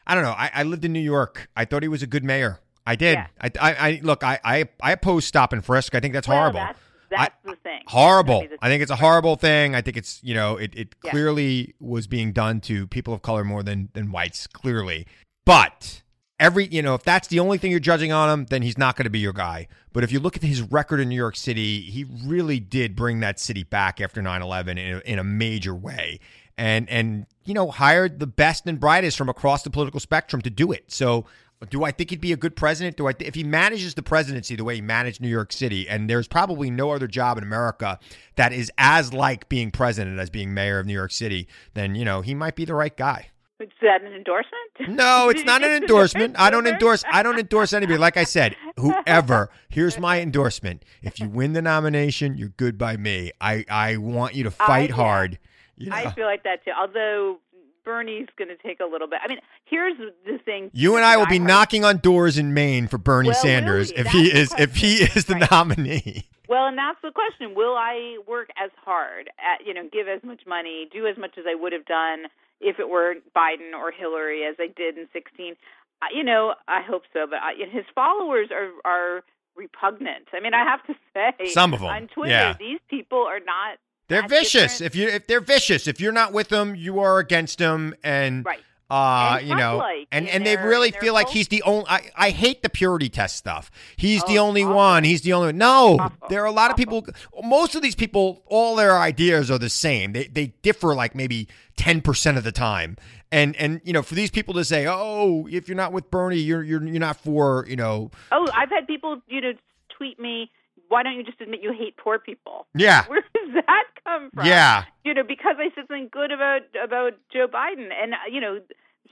[0.07, 0.31] I don't know.
[0.45, 1.49] I, I lived in New York.
[1.55, 2.59] I thought he was a good mayor.
[2.85, 3.13] I did.
[3.13, 3.27] Yeah.
[3.39, 4.23] I, I, I look.
[4.23, 5.95] I, I, I oppose stop and frisk.
[5.95, 6.59] I think that's Well, horrible.
[6.59, 6.79] that's,
[7.09, 8.35] that's the thing horrible.
[8.41, 9.75] That'd be the I think it's a horrible thing.
[9.75, 11.11] I think it's you know it, it Yeah.
[11.11, 14.47] clearly was being done to people of color more than than whites.
[14.47, 15.05] Clearly,
[15.45, 16.01] but
[16.39, 18.95] every you know if that's the only thing you're judging on him, then he's not
[18.95, 19.67] going to be your guy.
[19.93, 23.19] But if you look at his record in New York City, he really did bring
[23.19, 26.19] that city back after 9/11 in a, in a major way.
[26.57, 30.49] And and you know hired the best and brightest from across the political spectrum to
[30.49, 30.91] do it.
[30.91, 31.25] So
[31.69, 32.97] do I think he'd be a good president?
[32.97, 36.09] Do I if he manages the presidency the way he managed New York City, and
[36.09, 37.99] there's probably no other job in America
[38.35, 42.05] that is as like being president as being mayor of New York City, then you
[42.05, 43.29] know he might be the right guy.
[43.59, 46.35] is that an endorsement No, it's not an endorsement.
[46.39, 47.03] I don't endorse.
[47.11, 47.99] I don't endorse anybody.
[47.99, 49.49] Like I said, whoever.
[49.69, 50.83] Here's my endorsement.
[51.03, 53.31] If you win the nomination, you're good by me.
[53.39, 54.95] I I want you to fight yeah.
[54.95, 55.39] hard.
[55.77, 55.95] You know?
[55.95, 56.71] I feel like that too.
[56.79, 57.39] Although
[57.83, 59.19] Bernie's going to take a little bit.
[59.23, 60.69] I mean, here's the thing.
[60.73, 63.91] You and I will be heard- knocking on doors in Maine for Bernie Well, Sanders
[63.91, 66.27] if he is if he is the nominee.
[66.47, 67.55] Well, and that's the question.
[67.55, 71.37] Will I work as hard at, you know, give as much money, do as much
[71.37, 72.25] as I would have done
[72.59, 75.55] if it were Biden or Hillary as I did in 16?
[76.01, 79.23] Uh, You know, I hope so, but I, his followers are are
[79.55, 80.27] repugnant.
[80.33, 82.55] I mean, I have to say Some of them on Twitter, yeah.
[82.59, 83.77] these people are not
[84.11, 84.79] They're vicious.
[84.79, 84.81] different.
[84.81, 88.45] If you if they're vicious, if you're not with them, you are against them, and
[88.45, 88.59] Right.
[88.89, 91.85] uh, And you know, Trump-like and and they really feel like he's the only.
[91.89, 93.71] I, I hate the purity test stuff.
[93.95, 94.75] He's the Oh, only awful.
[94.75, 95.03] one.
[95.05, 95.53] He's the only.
[95.53, 96.27] No, Awful.
[96.29, 97.05] there are a lot of people.
[97.43, 100.11] Most of these people, all their ideas are the same.
[100.13, 101.47] They they differ like maybe
[101.77, 102.97] ten percent of the time.
[103.31, 106.35] And and you know, for these people to say, oh, if you're not with Bernie,
[106.37, 108.11] you're you're you're not for you know.
[108.33, 109.53] Oh, I've had people, you know,
[109.97, 110.51] tweet me,
[110.91, 113.05] "Why don't you just admit you hate poor people?" Yeah.
[113.09, 114.45] Where does that come from?
[114.45, 114.83] Yeah.
[115.03, 118.59] You know, because I said something good about about Joe Biden, and uh, you know,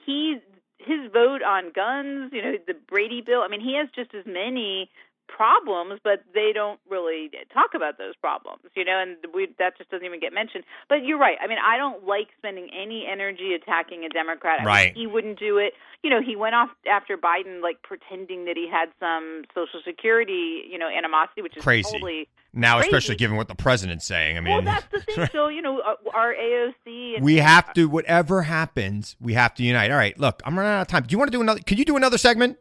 [0.06, 0.38] he
[0.78, 3.42] his vote on guns, you know, the Brady bill.
[3.42, 4.90] I mean, he has just as many
[5.36, 9.90] problems, but they don't really talk about those problems, you know, and we, that just
[9.90, 10.64] doesn't even get mentioned.
[10.90, 11.38] But you're right.
[11.42, 14.56] I mean, I don't like spending any energy attacking a Democrat.
[14.60, 14.94] I mean, Right.
[14.96, 15.74] he wouldn't do it.
[16.04, 20.64] You know, he went off after Biden, like pretending that he had some Social Security,
[20.70, 21.92] you know, animosity, which is Crazy.
[21.92, 22.88] totally Now, crazy.
[22.90, 25.28] especially given what the president's saying, I mean, well, that's the thing.
[25.32, 27.86] So, you know, uh, our AOC and we have to.
[27.90, 29.92] Whatever happens, we have to unite.
[29.92, 31.04] All right, look, I'm running out of time.
[31.04, 31.60] Do you want to do another?
[31.60, 32.58] Could you do another segment?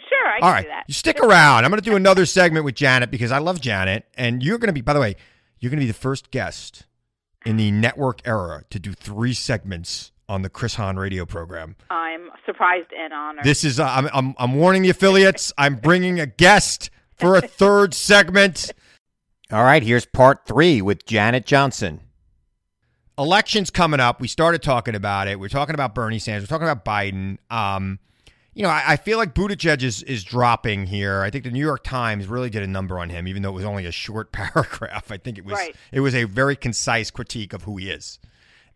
[0.08, 0.84] sure, I can All right, do that.
[0.88, 1.64] you stick around.
[1.64, 4.68] I'm going to do another segment with Janet because I love Janet, and you're going
[4.68, 4.80] to be.
[4.80, 5.16] By the way,
[5.60, 6.86] you're going to be the first guest
[7.44, 11.76] in the network era to do three segments on the Chris Hahn radio program.
[11.90, 13.44] I'm surprised and honored.
[13.44, 13.78] This is.
[13.80, 14.34] Uh, I'm, I'm.
[14.38, 15.52] I'm warning the affiliates.
[15.58, 18.72] I'm bringing a guest for a third segment.
[19.50, 22.00] All right, here's part three with Janet Johnson.
[23.18, 24.20] elections coming up.
[24.20, 25.38] We started talking about it.
[25.38, 26.48] We're talking about Bernie Sanders.
[26.48, 27.36] We're talking about Biden.
[27.50, 27.98] Um,
[28.54, 31.22] you know, I, I, feel like Buttigieg is, is dropping here.
[31.22, 33.54] I think the New York Times really did a number on him, even though it
[33.54, 35.10] was only a short paragraph.
[35.10, 35.74] I think it was right.
[35.90, 38.18] it was a very concise critique of who he is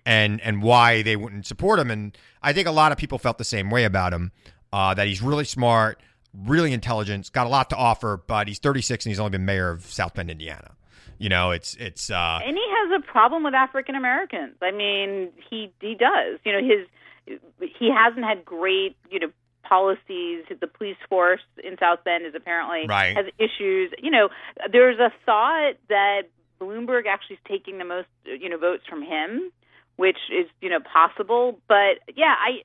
[0.07, 1.91] and and why they wouldn't support him.
[1.91, 4.33] And I think a lot of people felt the same way about him.
[4.73, 6.01] Uh, that he's really smart,
[6.35, 9.71] really intelligent, got a lot to offer, but he's 36 and he's only been mayor
[9.71, 10.73] of South Bend, Indiana.
[11.19, 12.11] You know, it's it's.
[12.11, 14.55] Uh, and he has a problem with African Americans.
[14.61, 16.39] I mean, he he does.
[16.45, 17.39] You know, his
[17.79, 19.29] he hasn't had great you know
[19.69, 20.45] policies.
[20.49, 23.17] The police force in South Bend is apparently right.
[23.17, 23.93] has issues.
[24.03, 24.29] You know,
[24.71, 26.23] there's a thought that
[26.61, 29.51] Bloomberg actually is taking the most you know votes from him,
[29.97, 31.59] which is you know possible.
[31.69, 32.63] But yeah, I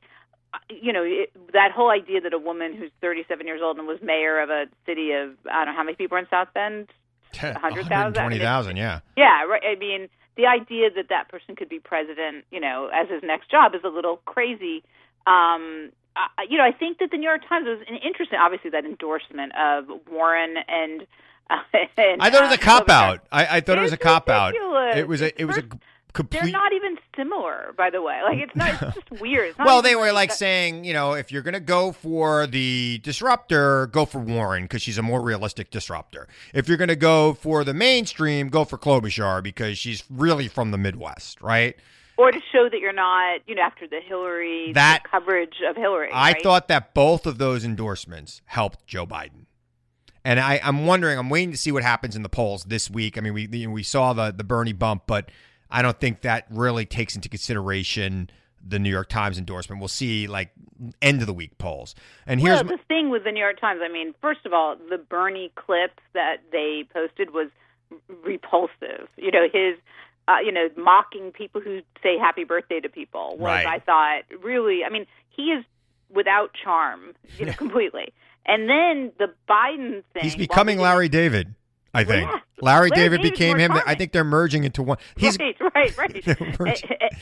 [0.70, 4.00] you know it, that whole idea that a woman who's 37 years old and was
[4.02, 6.88] mayor of a city of I don't know how many people are in South Bend,
[7.40, 9.64] 100,000, 120,000, yeah, yeah, right.
[9.66, 13.52] I mean, the idea that that person could be president, you know, as his next
[13.52, 14.84] job is a little crazy.
[15.28, 18.70] Um, uh, you know, I think that the New York Times was an interesting, obviously,
[18.72, 21.06] that endorsement of Warren and.
[21.50, 21.58] Uh,
[21.98, 23.26] and I thought it was a uh, cop out.
[23.32, 24.56] I, I thought it was a cop out.
[24.56, 25.64] It was a it was a
[26.14, 26.42] complete.
[26.42, 28.22] They're not even similar, by the way.
[28.24, 28.82] Like it's not.
[28.82, 29.50] It's just weird.
[29.50, 32.48] It's well, they were like that- saying, you know, if you're going to go for
[32.48, 36.28] the disruptor, go for Warren because she's a more realistic disruptor.
[36.54, 40.72] If you're going to go for the mainstream, go for Klobuchar because she's really from
[40.72, 41.76] the Midwest, right?
[42.22, 46.10] Or to show that you're not, you know, after the Hillary That- coverage of Hillary.
[46.12, 46.44] I right?
[46.44, 49.46] thought that both of those endorsements helped Joe Biden.
[50.24, 53.18] And I, I'm wondering, I'm waiting to see what happens in the polls this week.
[53.18, 55.30] I mean, we you know, we saw the the Bernie bump, but
[55.72, 58.30] I don't think that really takes into consideration
[58.64, 59.82] the New York Times endorsement.
[59.82, 60.52] We'll see like
[61.02, 61.96] end of the week polls.
[62.28, 63.82] And here's well, my- the thing with the New York Times.
[63.84, 67.48] I mean, first of all, the Bernie clip that they posted was
[68.24, 69.08] repulsive.
[69.18, 69.76] You know, his,
[70.28, 73.66] uh, you know, mocking people who say happy birthday to people was, Right.
[73.66, 74.84] I thought, really.
[74.86, 75.64] I mean, he is
[76.10, 78.14] without charm, you know, completely.
[78.46, 80.24] And then the Biden thing.
[80.24, 81.54] he's becoming Larry David.
[81.94, 82.40] I think yeah.
[82.62, 83.72] Larry, Larry David David's became him.
[83.86, 84.98] I think they're merging into one.
[85.18, 85.58] He's right,
[85.98, 86.26] right, right.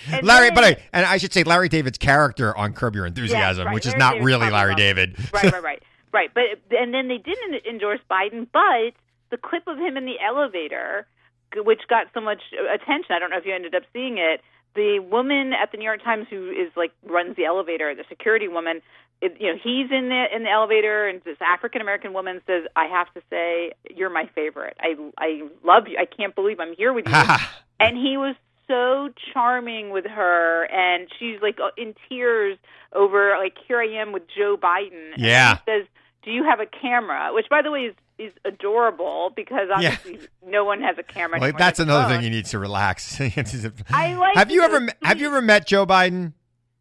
[0.07, 2.93] And- and Larry, then- but I, and I should say Larry David's character on Curb
[2.95, 3.73] Your Enthusiasm, right.
[3.73, 4.75] which is not David's really Larry.
[4.75, 5.17] David.
[5.33, 5.83] right, right, right,
[6.13, 6.29] right.
[6.35, 6.43] But
[6.77, 8.93] and then they didn't endorse Biden, but
[9.31, 11.07] the clip of him in the elevator,
[11.55, 12.41] which got so much
[12.73, 14.41] attention, I don't know if you ended up seeing it.
[14.75, 18.47] The woman at the New York Times who is like runs the elevator, the security
[18.47, 18.81] woman,
[19.21, 22.63] it, you know, he's in the in the elevator, and this African American woman says,
[22.75, 24.77] "I have to say, you're my favorite.
[24.79, 25.97] I I love you.
[25.99, 27.13] I can't believe I'm here with you."
[27.79, 28.35] and he was
[28.67, 32.57] so charming with her, and she's like uh, in tears
[32.93, 35.55] over like, "Here I am with Joe Biden." And Yeah.
[35.55, 35.87] he says,
[36.23, 39.95] "Do you have a camera?" Which, by the way, is is adorable because Yeah.
[39.97, 41.39] obviously no one has a camera.
[41.39, 42.17] Well, that's another phone.
[42.17, 43.19] thing you need to relax.
[43.89, 46.33] I like have you ever have you ever met Joe Biden?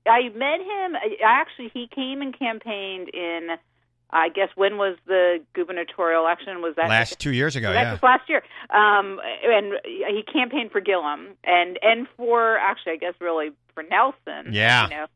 [0.07, 0.97] I met him.
[0.97, 3.49] I, I actually, he came and campaigned in.
[4.11, 6.63] I guess when was the gubernatorial election?
[6.63, 7.99] Was that Last two years ago, that yeah.
[8.03, 8.43] last year.
[8.71, 14.53] Um, and he campaigned for Gillum and and for actually, I guess really for Nelson.
[14.55, 14.85] Yeah.
[14.85, 15.07] You know,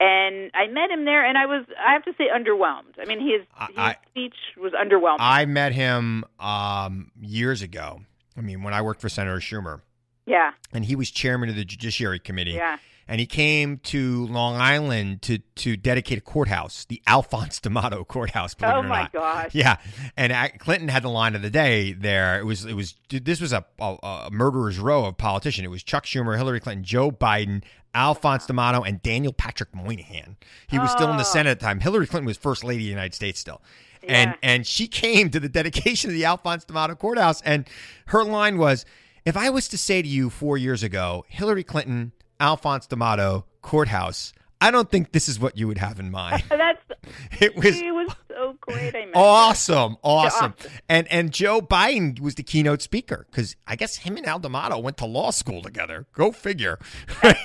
[0.00, 3.00] and I met him there, and I was I have to say underwhelmed.
[3.00, 5.16] I mean, his, his I- speech was underwhelming.
[5.20, 8.00] I met him um, years ago.
[8.36, 9.80] I mean, when I worked for Senator Schumer,
[10.26, 10.52] yeah.
[10.72, 12.52] and he was chairman of the Judiciary Committee.
[12.52, 12.78] Yeah.
[13.10, 18.54] And he came to Long Island to to dedicate a courthouse, the Alphonse D'Amato Courthouse.
[18.54, 19.12] Believe Oh my not.
[19.12, 19.54] gosh.
[19.54, 19.76] Yeah,
[20.16, 22.38] and I, Clinton had the line of the day there.
[22.38, 25.64] It was it was this was a, a, a murderer's row of politicians.
[25.64, 27.62] It was Chuck Schumer, Hillary Clinton, Joe Biden,
[27.94, 30.36] Alphonse D'Amato, and Daniel Patrick Moynihan.
[30.66, 31.26] He was still in the Oh.
[31.26, 31.80] Senate at the time.
[31.80, 33.62] Hillary Clinton was first lady of the United States still.
[34.06, 37.66] And and she came to the dedication of the Alphonse D'Amato Courthouse, and
[38.08, 38.84] her line was,
[39.24, 44.32] "If I was to say to you four years ago, Hillary Clinton, Alphonse D'Amato Courthouse,
[44.60, 46.82] I don't think this is what you would have in mind." That's
[47.40, 48.94] It was he was so great.
[48.94, 50.54] I awesome, awesome.
[50.58, 50.72] Awesome.
[50.88, 54.78] And and Joe Biden was the keynote speaker because I guess him and Al D'Amato
[54.78, 56.06] went to law school together.
[56.12, 56.78] Go figure.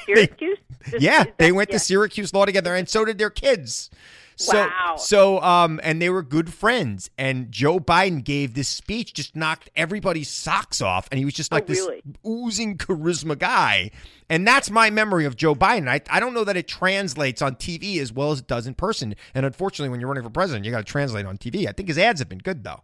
[0.06, 0.58] Syracuse.
[1.00, 1.78] yeah, they went yeah.
[1.78, 3.90] to Syracuse Law together, and so did their kids.
[4.36, 4.96] So, Wow.
[4.98, 7.10] so, um, and they were good friends.
[7.18, 11.52] And Joe Biden gave this speech, just knocked everybody's socks off, and he was just
[11.54, 12.02] Oh, like this really?
[12.26, 13.92] oozing charisma guy.
[14.30, 15.88] And that's my memory of Joe Biden.
[15.88, 18.74] I, I don't know that it translates on TV as well as it does in
[18.74, 19.16] person.
[19.36, 21.68] And unfortunately, when you're running for president, you got to translate on TV.
[21.68, 22.82] I think his ads have been good though.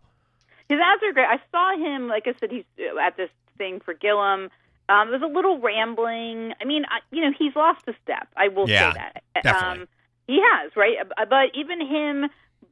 [0.68, 1.26] His ads are great.
[1.28, 4.50] I saw him, like I said, he's uh, at this thing for Gillum.
[4.88, 6.54] Um, it was a little rambling.
[6.62, 8.28] I mean, I, you know, he's lost a step.
[8.38, 9.44] I will Yeah, say that.
[9.44, 9.86] definitely.
[10.30, 10.96] He has, right?
[11.18, 12.30] Uh, But even him,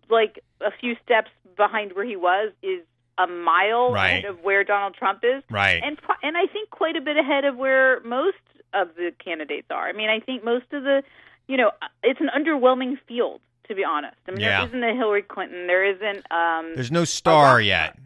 [0.10, 2.82] like a few steps behind where he was, is
[3.18, 4.10] a mile Right.
[4.10, 5.82] ahead of where Donald Trump is, Right.
[5.84, 8.38] And and I think quite a bit ahead of where most
[8.74, 9.88] of the candidates are.
[9.88, 11.02] I mean, I think most of the,
[11.48, 11.72] you know,
[12.04, 14.16] it's an underwhelming field to be honest.
[14.28, 14.60] I mean, Yeah.
[14.60, 15.68] there isn't a Hillary Clinton.
[15.68, 16.32] There isn't.
[16.32, 17.98] Um, There's no star yet.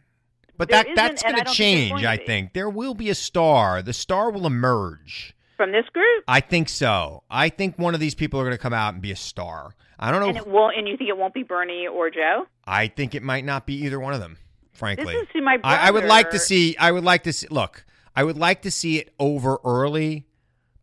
[0.57, 2.53] But There that that's going to think change, I think.
[2.53, 3.81] There will be a star.
[3.83, 5.35] The star will emerge.
[5.61, 7.21] From this group, I think so.
[7.29, 9.75] I think one of these people are going to come out and be a star.
[9.99, 10.29] I don't know.
[10.29, 10.75] and it won't.
[10.75, 12.47] And you think it won't be Bernie or Joe?
[12.65, 14.37] I think it might not be either one of them,
[14.73, 15.13] frankly.
[15.13, 15.75] This is to my brother.
[15.77, 16.75] I, I would like to see.
[16.77, 17.47] I would like to see.
[17.51, 17.85] Look,
[18.15, 20.25] I would like to see it over early,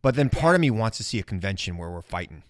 [0.01, 2.43] but then part of me wants to see a convention where we're fighting.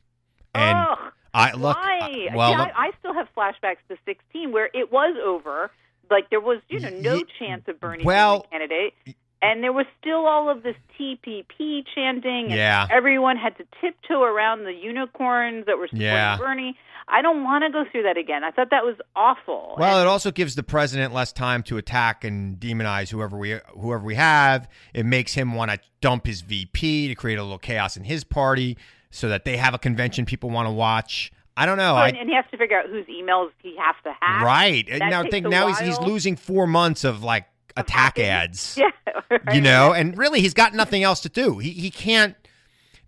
[0.54, 0.88] And
[1.34, 1.78] I look.
[1.78, 2.00] why?
[2.32, 5.72] I- well, See, look- I, I still have flashbacks to 16 where it was over.
[6.12, 8.94] Like there was, you know, no Ye- chance of Bernie well- being the candidate.
[9.42, 12.46] And there was still all of this TPP chanting.
[12.48, 12.88] And Yeah.
[12.92, 16.38] Everyone had to tiptoe around the unicorns that were supporting Yeah.
[16.38, 16.78] Bernie.
[17.08, 18.44] I don't want to go through that again.
[18.44, 19.76] I thought that was awful.
[19.80, 24.04] Well, it also gives the president less time to attack and demonize whoever we whoever
[24.04, 24.70] we have.
[24.94, 28.24] It makes him want to dump his VP to create a little chaos in his
[28.24, 28.78] party,
[29.10, 31.32] so that they have a convention people want to watch.
[31.58, 31.94] I don't know.
[31.94, 34.44] So- I, and, and he has to figure out whose emails he has to hack.
[34.44, 37.46] right That now, think now he's he's losing four months of like
[37.80, 38.78] attack ads.
[39.32, 41.60] Yeah, you know, and really he's got nothing else to do.
[41.60, 42.36] He he can't.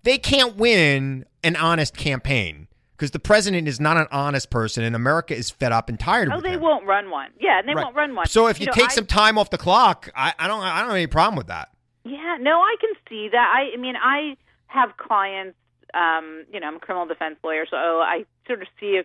[0.04, 4.96] They can't win an honest campaign because the president is not an honest person, and
[4.96, 6.30] America is fed up and tired.
[6.32, 6.62] Oh, they him.
[6.62, 7.30] won't run one.
[7.40, 7.84] Yeah, and they Right.
[7.86, 8.28] won't run one.
[8.28, 10.80] So if you, know, take I- some time off the clock, I, I don't I
[10.80, 11.70] don't have any problem with that.
[12.04, 13.54] Yeah, no, I can see that.
[13.56, 14.36] I, I mean, I
[14.68, 15.58] have clients.
[15.96, 19.04] Um, you know, I'm a criminal defense lawyer, so I sort of see a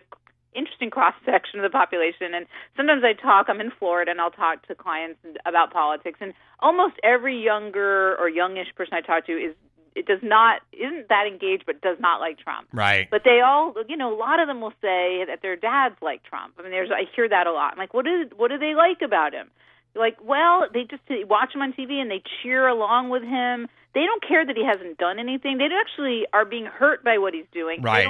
[0.57, 2.33] interesting cross section of the population.
[2.33, 2.45] And
[2.75, 3.47] sometimes I talk.
[3.49, 6.19] I'm in Florida, and I'll talk to clients about politics.
[6.19, 9.55] And almost every younger or youngish person I talk to is
[9.97, 12.67] it does not isn't that engaged, but does not like Trump.
[12.71, 13.09] Right.
[13.09, 16.23] But they all, you know, a lot of them will say that their dads like
[16.23, 16.53] Trump.
[16.59, 17.73] I mean, there's I hear that a lot.
[17.73, 19.49] I'm like, what is what do they like about him?
[19.93, 23.67] They're like, well, they just watch him on TV and they cheer along with him.
[23.95, 25.57] They don't care that he hasn't done anything.
[25.57, 27.81] They actually are being hurt by what he's doing.
[27.81, 28.07] Right.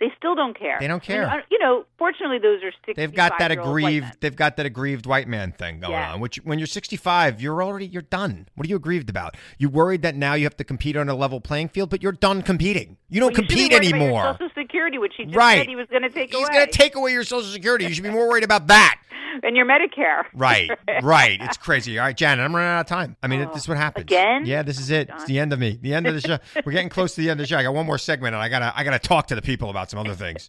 [0.00, 0.78] They, still don't care.
[0.80, 1.28] They don't care.
[1.28, 4.20] I- you know, fortunately, those are 65 They've got that year old white aggrieved.
[4.20, 6.14] They've got that aggrieved white man thing going Yeah.
[6.14, 6.20] on.
[6.20, 8.48] Which when you're 65, you're already you're done.
[8.54, 9.36] What are you aggrieved about?
[9.58, 12.12] You worried that now you have to compete on a level playing field, but you're
[12.12, 12.96] done competing.
[13.08, 14.32] You don't Well, you compete worried about your anymore.
[14.32, 15.58] Social Security, which he just Right.
[15.58, 17.84] said he was going to take He's away, going to take away your Social Security.
[17.86, 18.98] You should be more worried about that.
[19.42, 20.24] and your Medicare.
[20.34, 20.70] Right,
[21.02, 21.38] right.
[21.40, 21.98] It's crazy.
[21.98, 23.16] All right, Janet, I'm running out of time.
[23.22, 24.04] I mean, this is what oh, happens.
[24.10, 24.46] Oh, Again?
[24.46, 25.10] Yeah, this is oh, it.
[25.12, 25.78] It's the end of me.
[25.80, 26.38] The end of the show.
[26.64, 27.58] We're getting close to the end of the show.
[27.58, 29.89] I got one more segment, and I gotta, I gotta talk to the people about
[29.90, 30.48] some other things.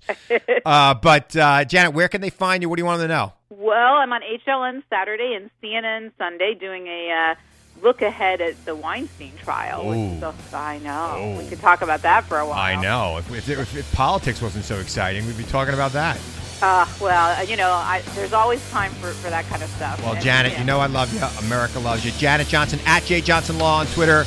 [0.65, 2.69] Uh, but uh, Janet, where can they find you?
[2.69, 3.33] What do you want them to know?
[3.49, 7.35] Well, I'm on HLN Saturday and CNN Sunday doing a uh,
[7.83, 9.87] look ahead at the Weinstein trial.
[9.87, 11.35] Which is I know.
[11.37, 12.59] We could talk about that for a while.
[12.59, 13.17] I know.
[13.17, 16.19] If, if, if, if politics wasn't so exciting, we'd be talking about that.
[16.61, 19.99] Uh, well, uh, you know, I, there's always time for, for that kind of stuff.
[20.03, 20.59] Well, And, Janet, yeah.
[20.59, 21.19] you know I love you.
[21.47, 22.11] America loves you.
[22.11, 24.25] Janet Johnson at J Johnson Law on Twitter.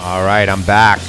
[0.00, 1.00] All right, I'm back.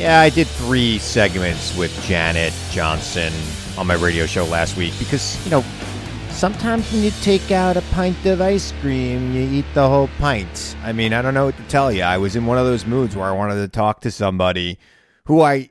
[0.00, 3.30] Yeah, I did three segments with Janet Johnson
[3.76, 5.62] on my radio show last week because, you know,
[6.30, 10.74] sometimes when you take out a pint of ice cream, you eat the whole pint.
[10.82, 12.02] I mean, I don't know what to tell you.
[12.02, 14.78] I was in one of those moods where I wanted to talk to somebody
[15.26, 15.68] who I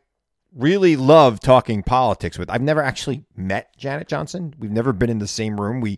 [0.56, 2.52] really love talking politics with.
[2.52, 4.54] I've never actually met Janet Johnson.
[4.60, 5.82] We've never been in the same room.
[5.82, 5.98] We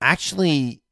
[0.00, 0.83] actually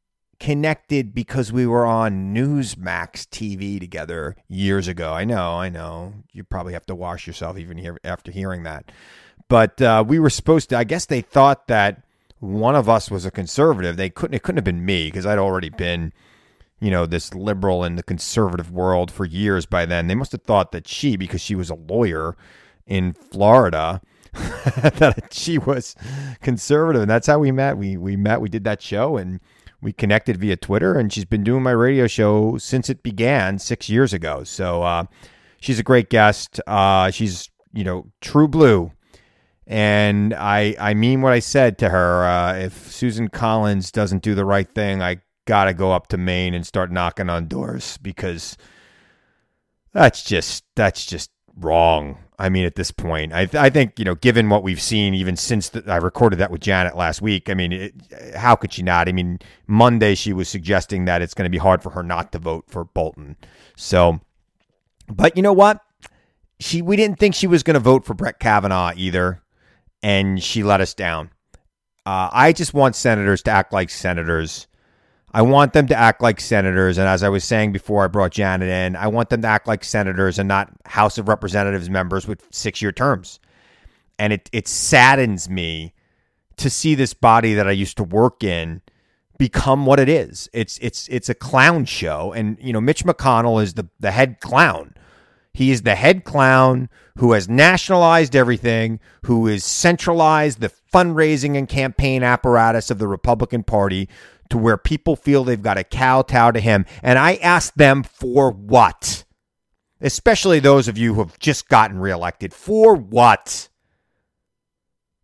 [0.43, 5.13] connected because we were on Newsmax TV together years ago.
[5.13, 6.15] I know, I know.
[6.33, 8.91] You probably have to wash yourself even here after hearing that.
[9.47, 10.79] But uh, we were supposed to.
[10.79, 12.03] I guess they thought that
[12.41, 13.97] one of us was a conservative.
[13.97, 14.35] They couldn't.
[14.35, 16.13] It couldn't have been me because I'd already been,
[16.81, 20.09] you know, this liberal in the conservative world for years by then.
[20.09, 22.37] They must have thought that she, because she was a lawyer
[22.85, 24.01] in Florida,
[24.33, 25.95] that she was
[26.41, 27.79] conservative, and that's how we met.
[27.79, 28.41] We we met.
[28.41, 29.39] We did that show, and
[29.83, 30.99] we connected via Twitter.
[30.99, 34.45] And she's been doing my radio show since it began six years ago.
[34.45, 35.05] So uh,
[35.61, 36.61] she's a great guest.
[36.67, 38.93] Uh, she's you know true blue.
[39.67, 42.25] And I, I mean what I said to her.
[42.25, 46.55] Uh, if Susan Collins doesn't do the right thing, I gotta go up to Maine
[46.55, 48.57] and start knocking on doors because
[49.93, 52.19] that's just that's just wrong.
[52.39, 55.37] I mean, at this point, I I think you know, given what we've seen, even
[55.37, 57.49] since the, I recorded that with Janet last week.
[57.49, 57.95] I mean, it,
[58.35, 59.09] how could she not?
[59.09, 62.33] I mean, Monday she was suggesting that it's going to be hard for her not
[62.33, 63.37] to vote for Bolton.
[63.77, 64.21] So,
[65.09, 65.81] but you know what?
[66.59, 69.43] She we didn't think she was going to vote for Brett Kavanaugh either,
[70.03, 71.31] and she let us down.
[72.05, 74.67] Uh, I just want senators to act like senators.
[75.35, 76.99] I want them to act like senators.
[76.99, 79.67] And as I was saying before I brought Janet in, I want them to act
[79.67, 83.41] like senators and not House of Representatives members with six year terms.
[84.19, 85.95] And it, it saddens me
[86.57, 88.83] to see this body that I used to work in
[89.39, 90.49] become what it is.
[90.53, 94.41] It's it's it's a clown show, and you know Mitch McConnell is the the head
[94.41, 94.95] clown.
[95.55, 101.69] He is the head clown who has nationalized everything, who has centralized the fundraising and
[101.69, 104.09] campaign apparatus of the Republican Party
[104.53, 106.85] to where people feel they've got to kowtow to him.
[107.03, 109.25] And I ask them for what?
[109.99, 112.53] Especially those of you who have just gotten reelected.
[112.53, 113.71] For what?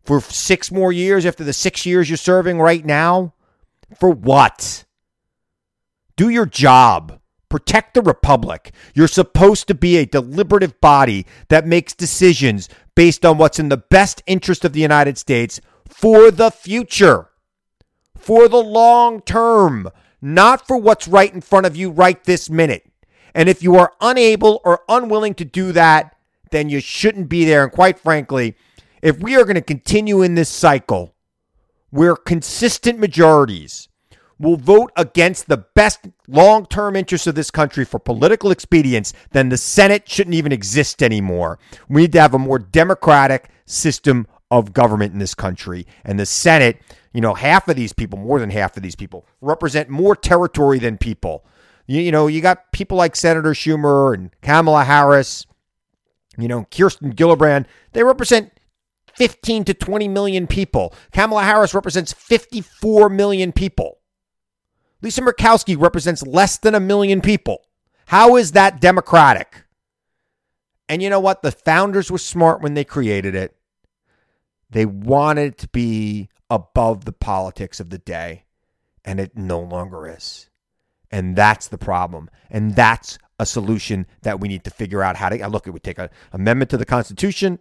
[0.03, 3.35] For six more years after the six years you're serving right now?
[3.99, 4.85] For what?
[6.15, 7.19] Do your job.
[7.49, 8.71] Protect the Republic.
[8.95, 13.77] You're supposed to be a deliberative body that makes decisions based on what's in the
[13.77, 17.28] best interest of the United States for the future,
[18.19, 19.89] for the long term,
[20.21, 22.85] not for what's right in front of you right this minute.
[23.33, 26.15] And if you are unable or unwilling to do that,
[26.51, 27.63] then you shouldn't be there.
[27.63, 28.55] And quite frankly,
[29.01, 31.15] if we are going to continue in this cycle
[31.91, 33.87] where consistent majorities
[34.39, 39.49] will vote against the best long term interests of this country for political expedience, then
[39.49, 41.59] the Senate shouldn't even exist anymore.
[41.87, 45.85] We need to have a more democratic system of government in this country.
[46.03, 46.81] And the Senate,
[47.13, 50.79] you know, half of these people, more than half of these people, represent more territory
[50.79, 51.45] than people.
[51.87, 55.45] You, you know, you got people like Senator Schumer and Kamala Harris,
[56.37, 57.65] you know, Kirsten Gillibrand.
[57.93, 58.51] They represent
[59.15, 60.93] 15 to 20 million people.
[61.11, 63.99] Kamala Harris represents 54 million people.
[65.01, 67.65] Lisa Murkowski represents less than a million people.
[68.07, 69.63] How is that democratic?
[70.87, 71.41] And you know what?
[71.43, 73.55] The founders were smart when they created it.
[74.69, 78.45] They wanted it to be above the politics of the day,
[79.03, 80.49] and it no longer is.
[81.11, 82.29] And that's the problem.
[82.49, 85.65] And that's a solution that we need to figure out how to look.
[85.65, 87.59] It would take an amendment to the Constitution,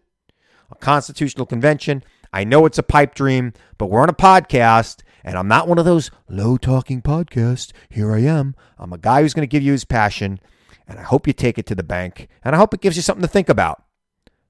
[0.70, 2.02] a constitutional convention.
[2.32, 5.78] I know it's a pipe dream, but we're on a podcast and I'm not one
[5.78, 7.72] of those low talking podcasts.
[7.88, 8.54] Here I am.
[8.78, 10.40] I'm a guy who's going to give you his passion.
[10.86, 12.28] And I hope you take it to the bank.
[12.44, 13.82] And I hope it gives you something to think about.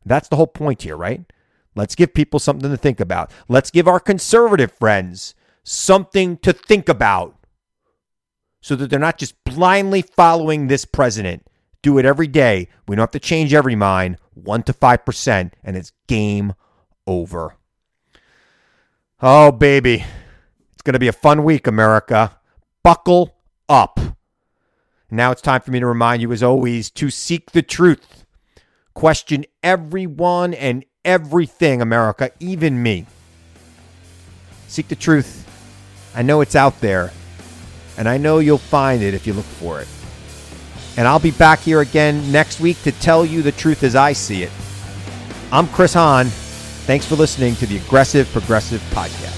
[0.04, 1.22] That's the whole point here, right?
[1.78, 3.30] Let's give people something to think about.
[3.48, 7.36] Let's give our conservative friends something to think about
[8.60, 11.46] so that they're not just blindly following this president.
[11.80, 12.68] Do it every day.
[12.88, 16.54] We don't have to change every mind, 1% to 5%, and it's game
[17.06, 17.54] over.
[19.22, 20.04] Oh, baby.
[20.72, 22.40] It's going to be a fun week, America.
[22.82, 23.36] Buckle
[23.68, 24.00] up.
[25.12, 28.26] Now it's time for me to remind you, as always, to seek the truth.
[28.94, 33.06] Question everyone and everything, America, even me.
[34.68, 35.44] Seek the truth.
[36.14, 37.12] I know it's out there,
[37.96, 39.88] and I know you'll find it if you look for it.
[40.96, 44.12] And I'll be back here again next week to tell you the truth as I
[44.12, 44.52] see it.
[45.52, 46.26] I'm Chris Hahn.
[46.26, 49.37] Thanks for listening to the Aggressive Progressive Podcast.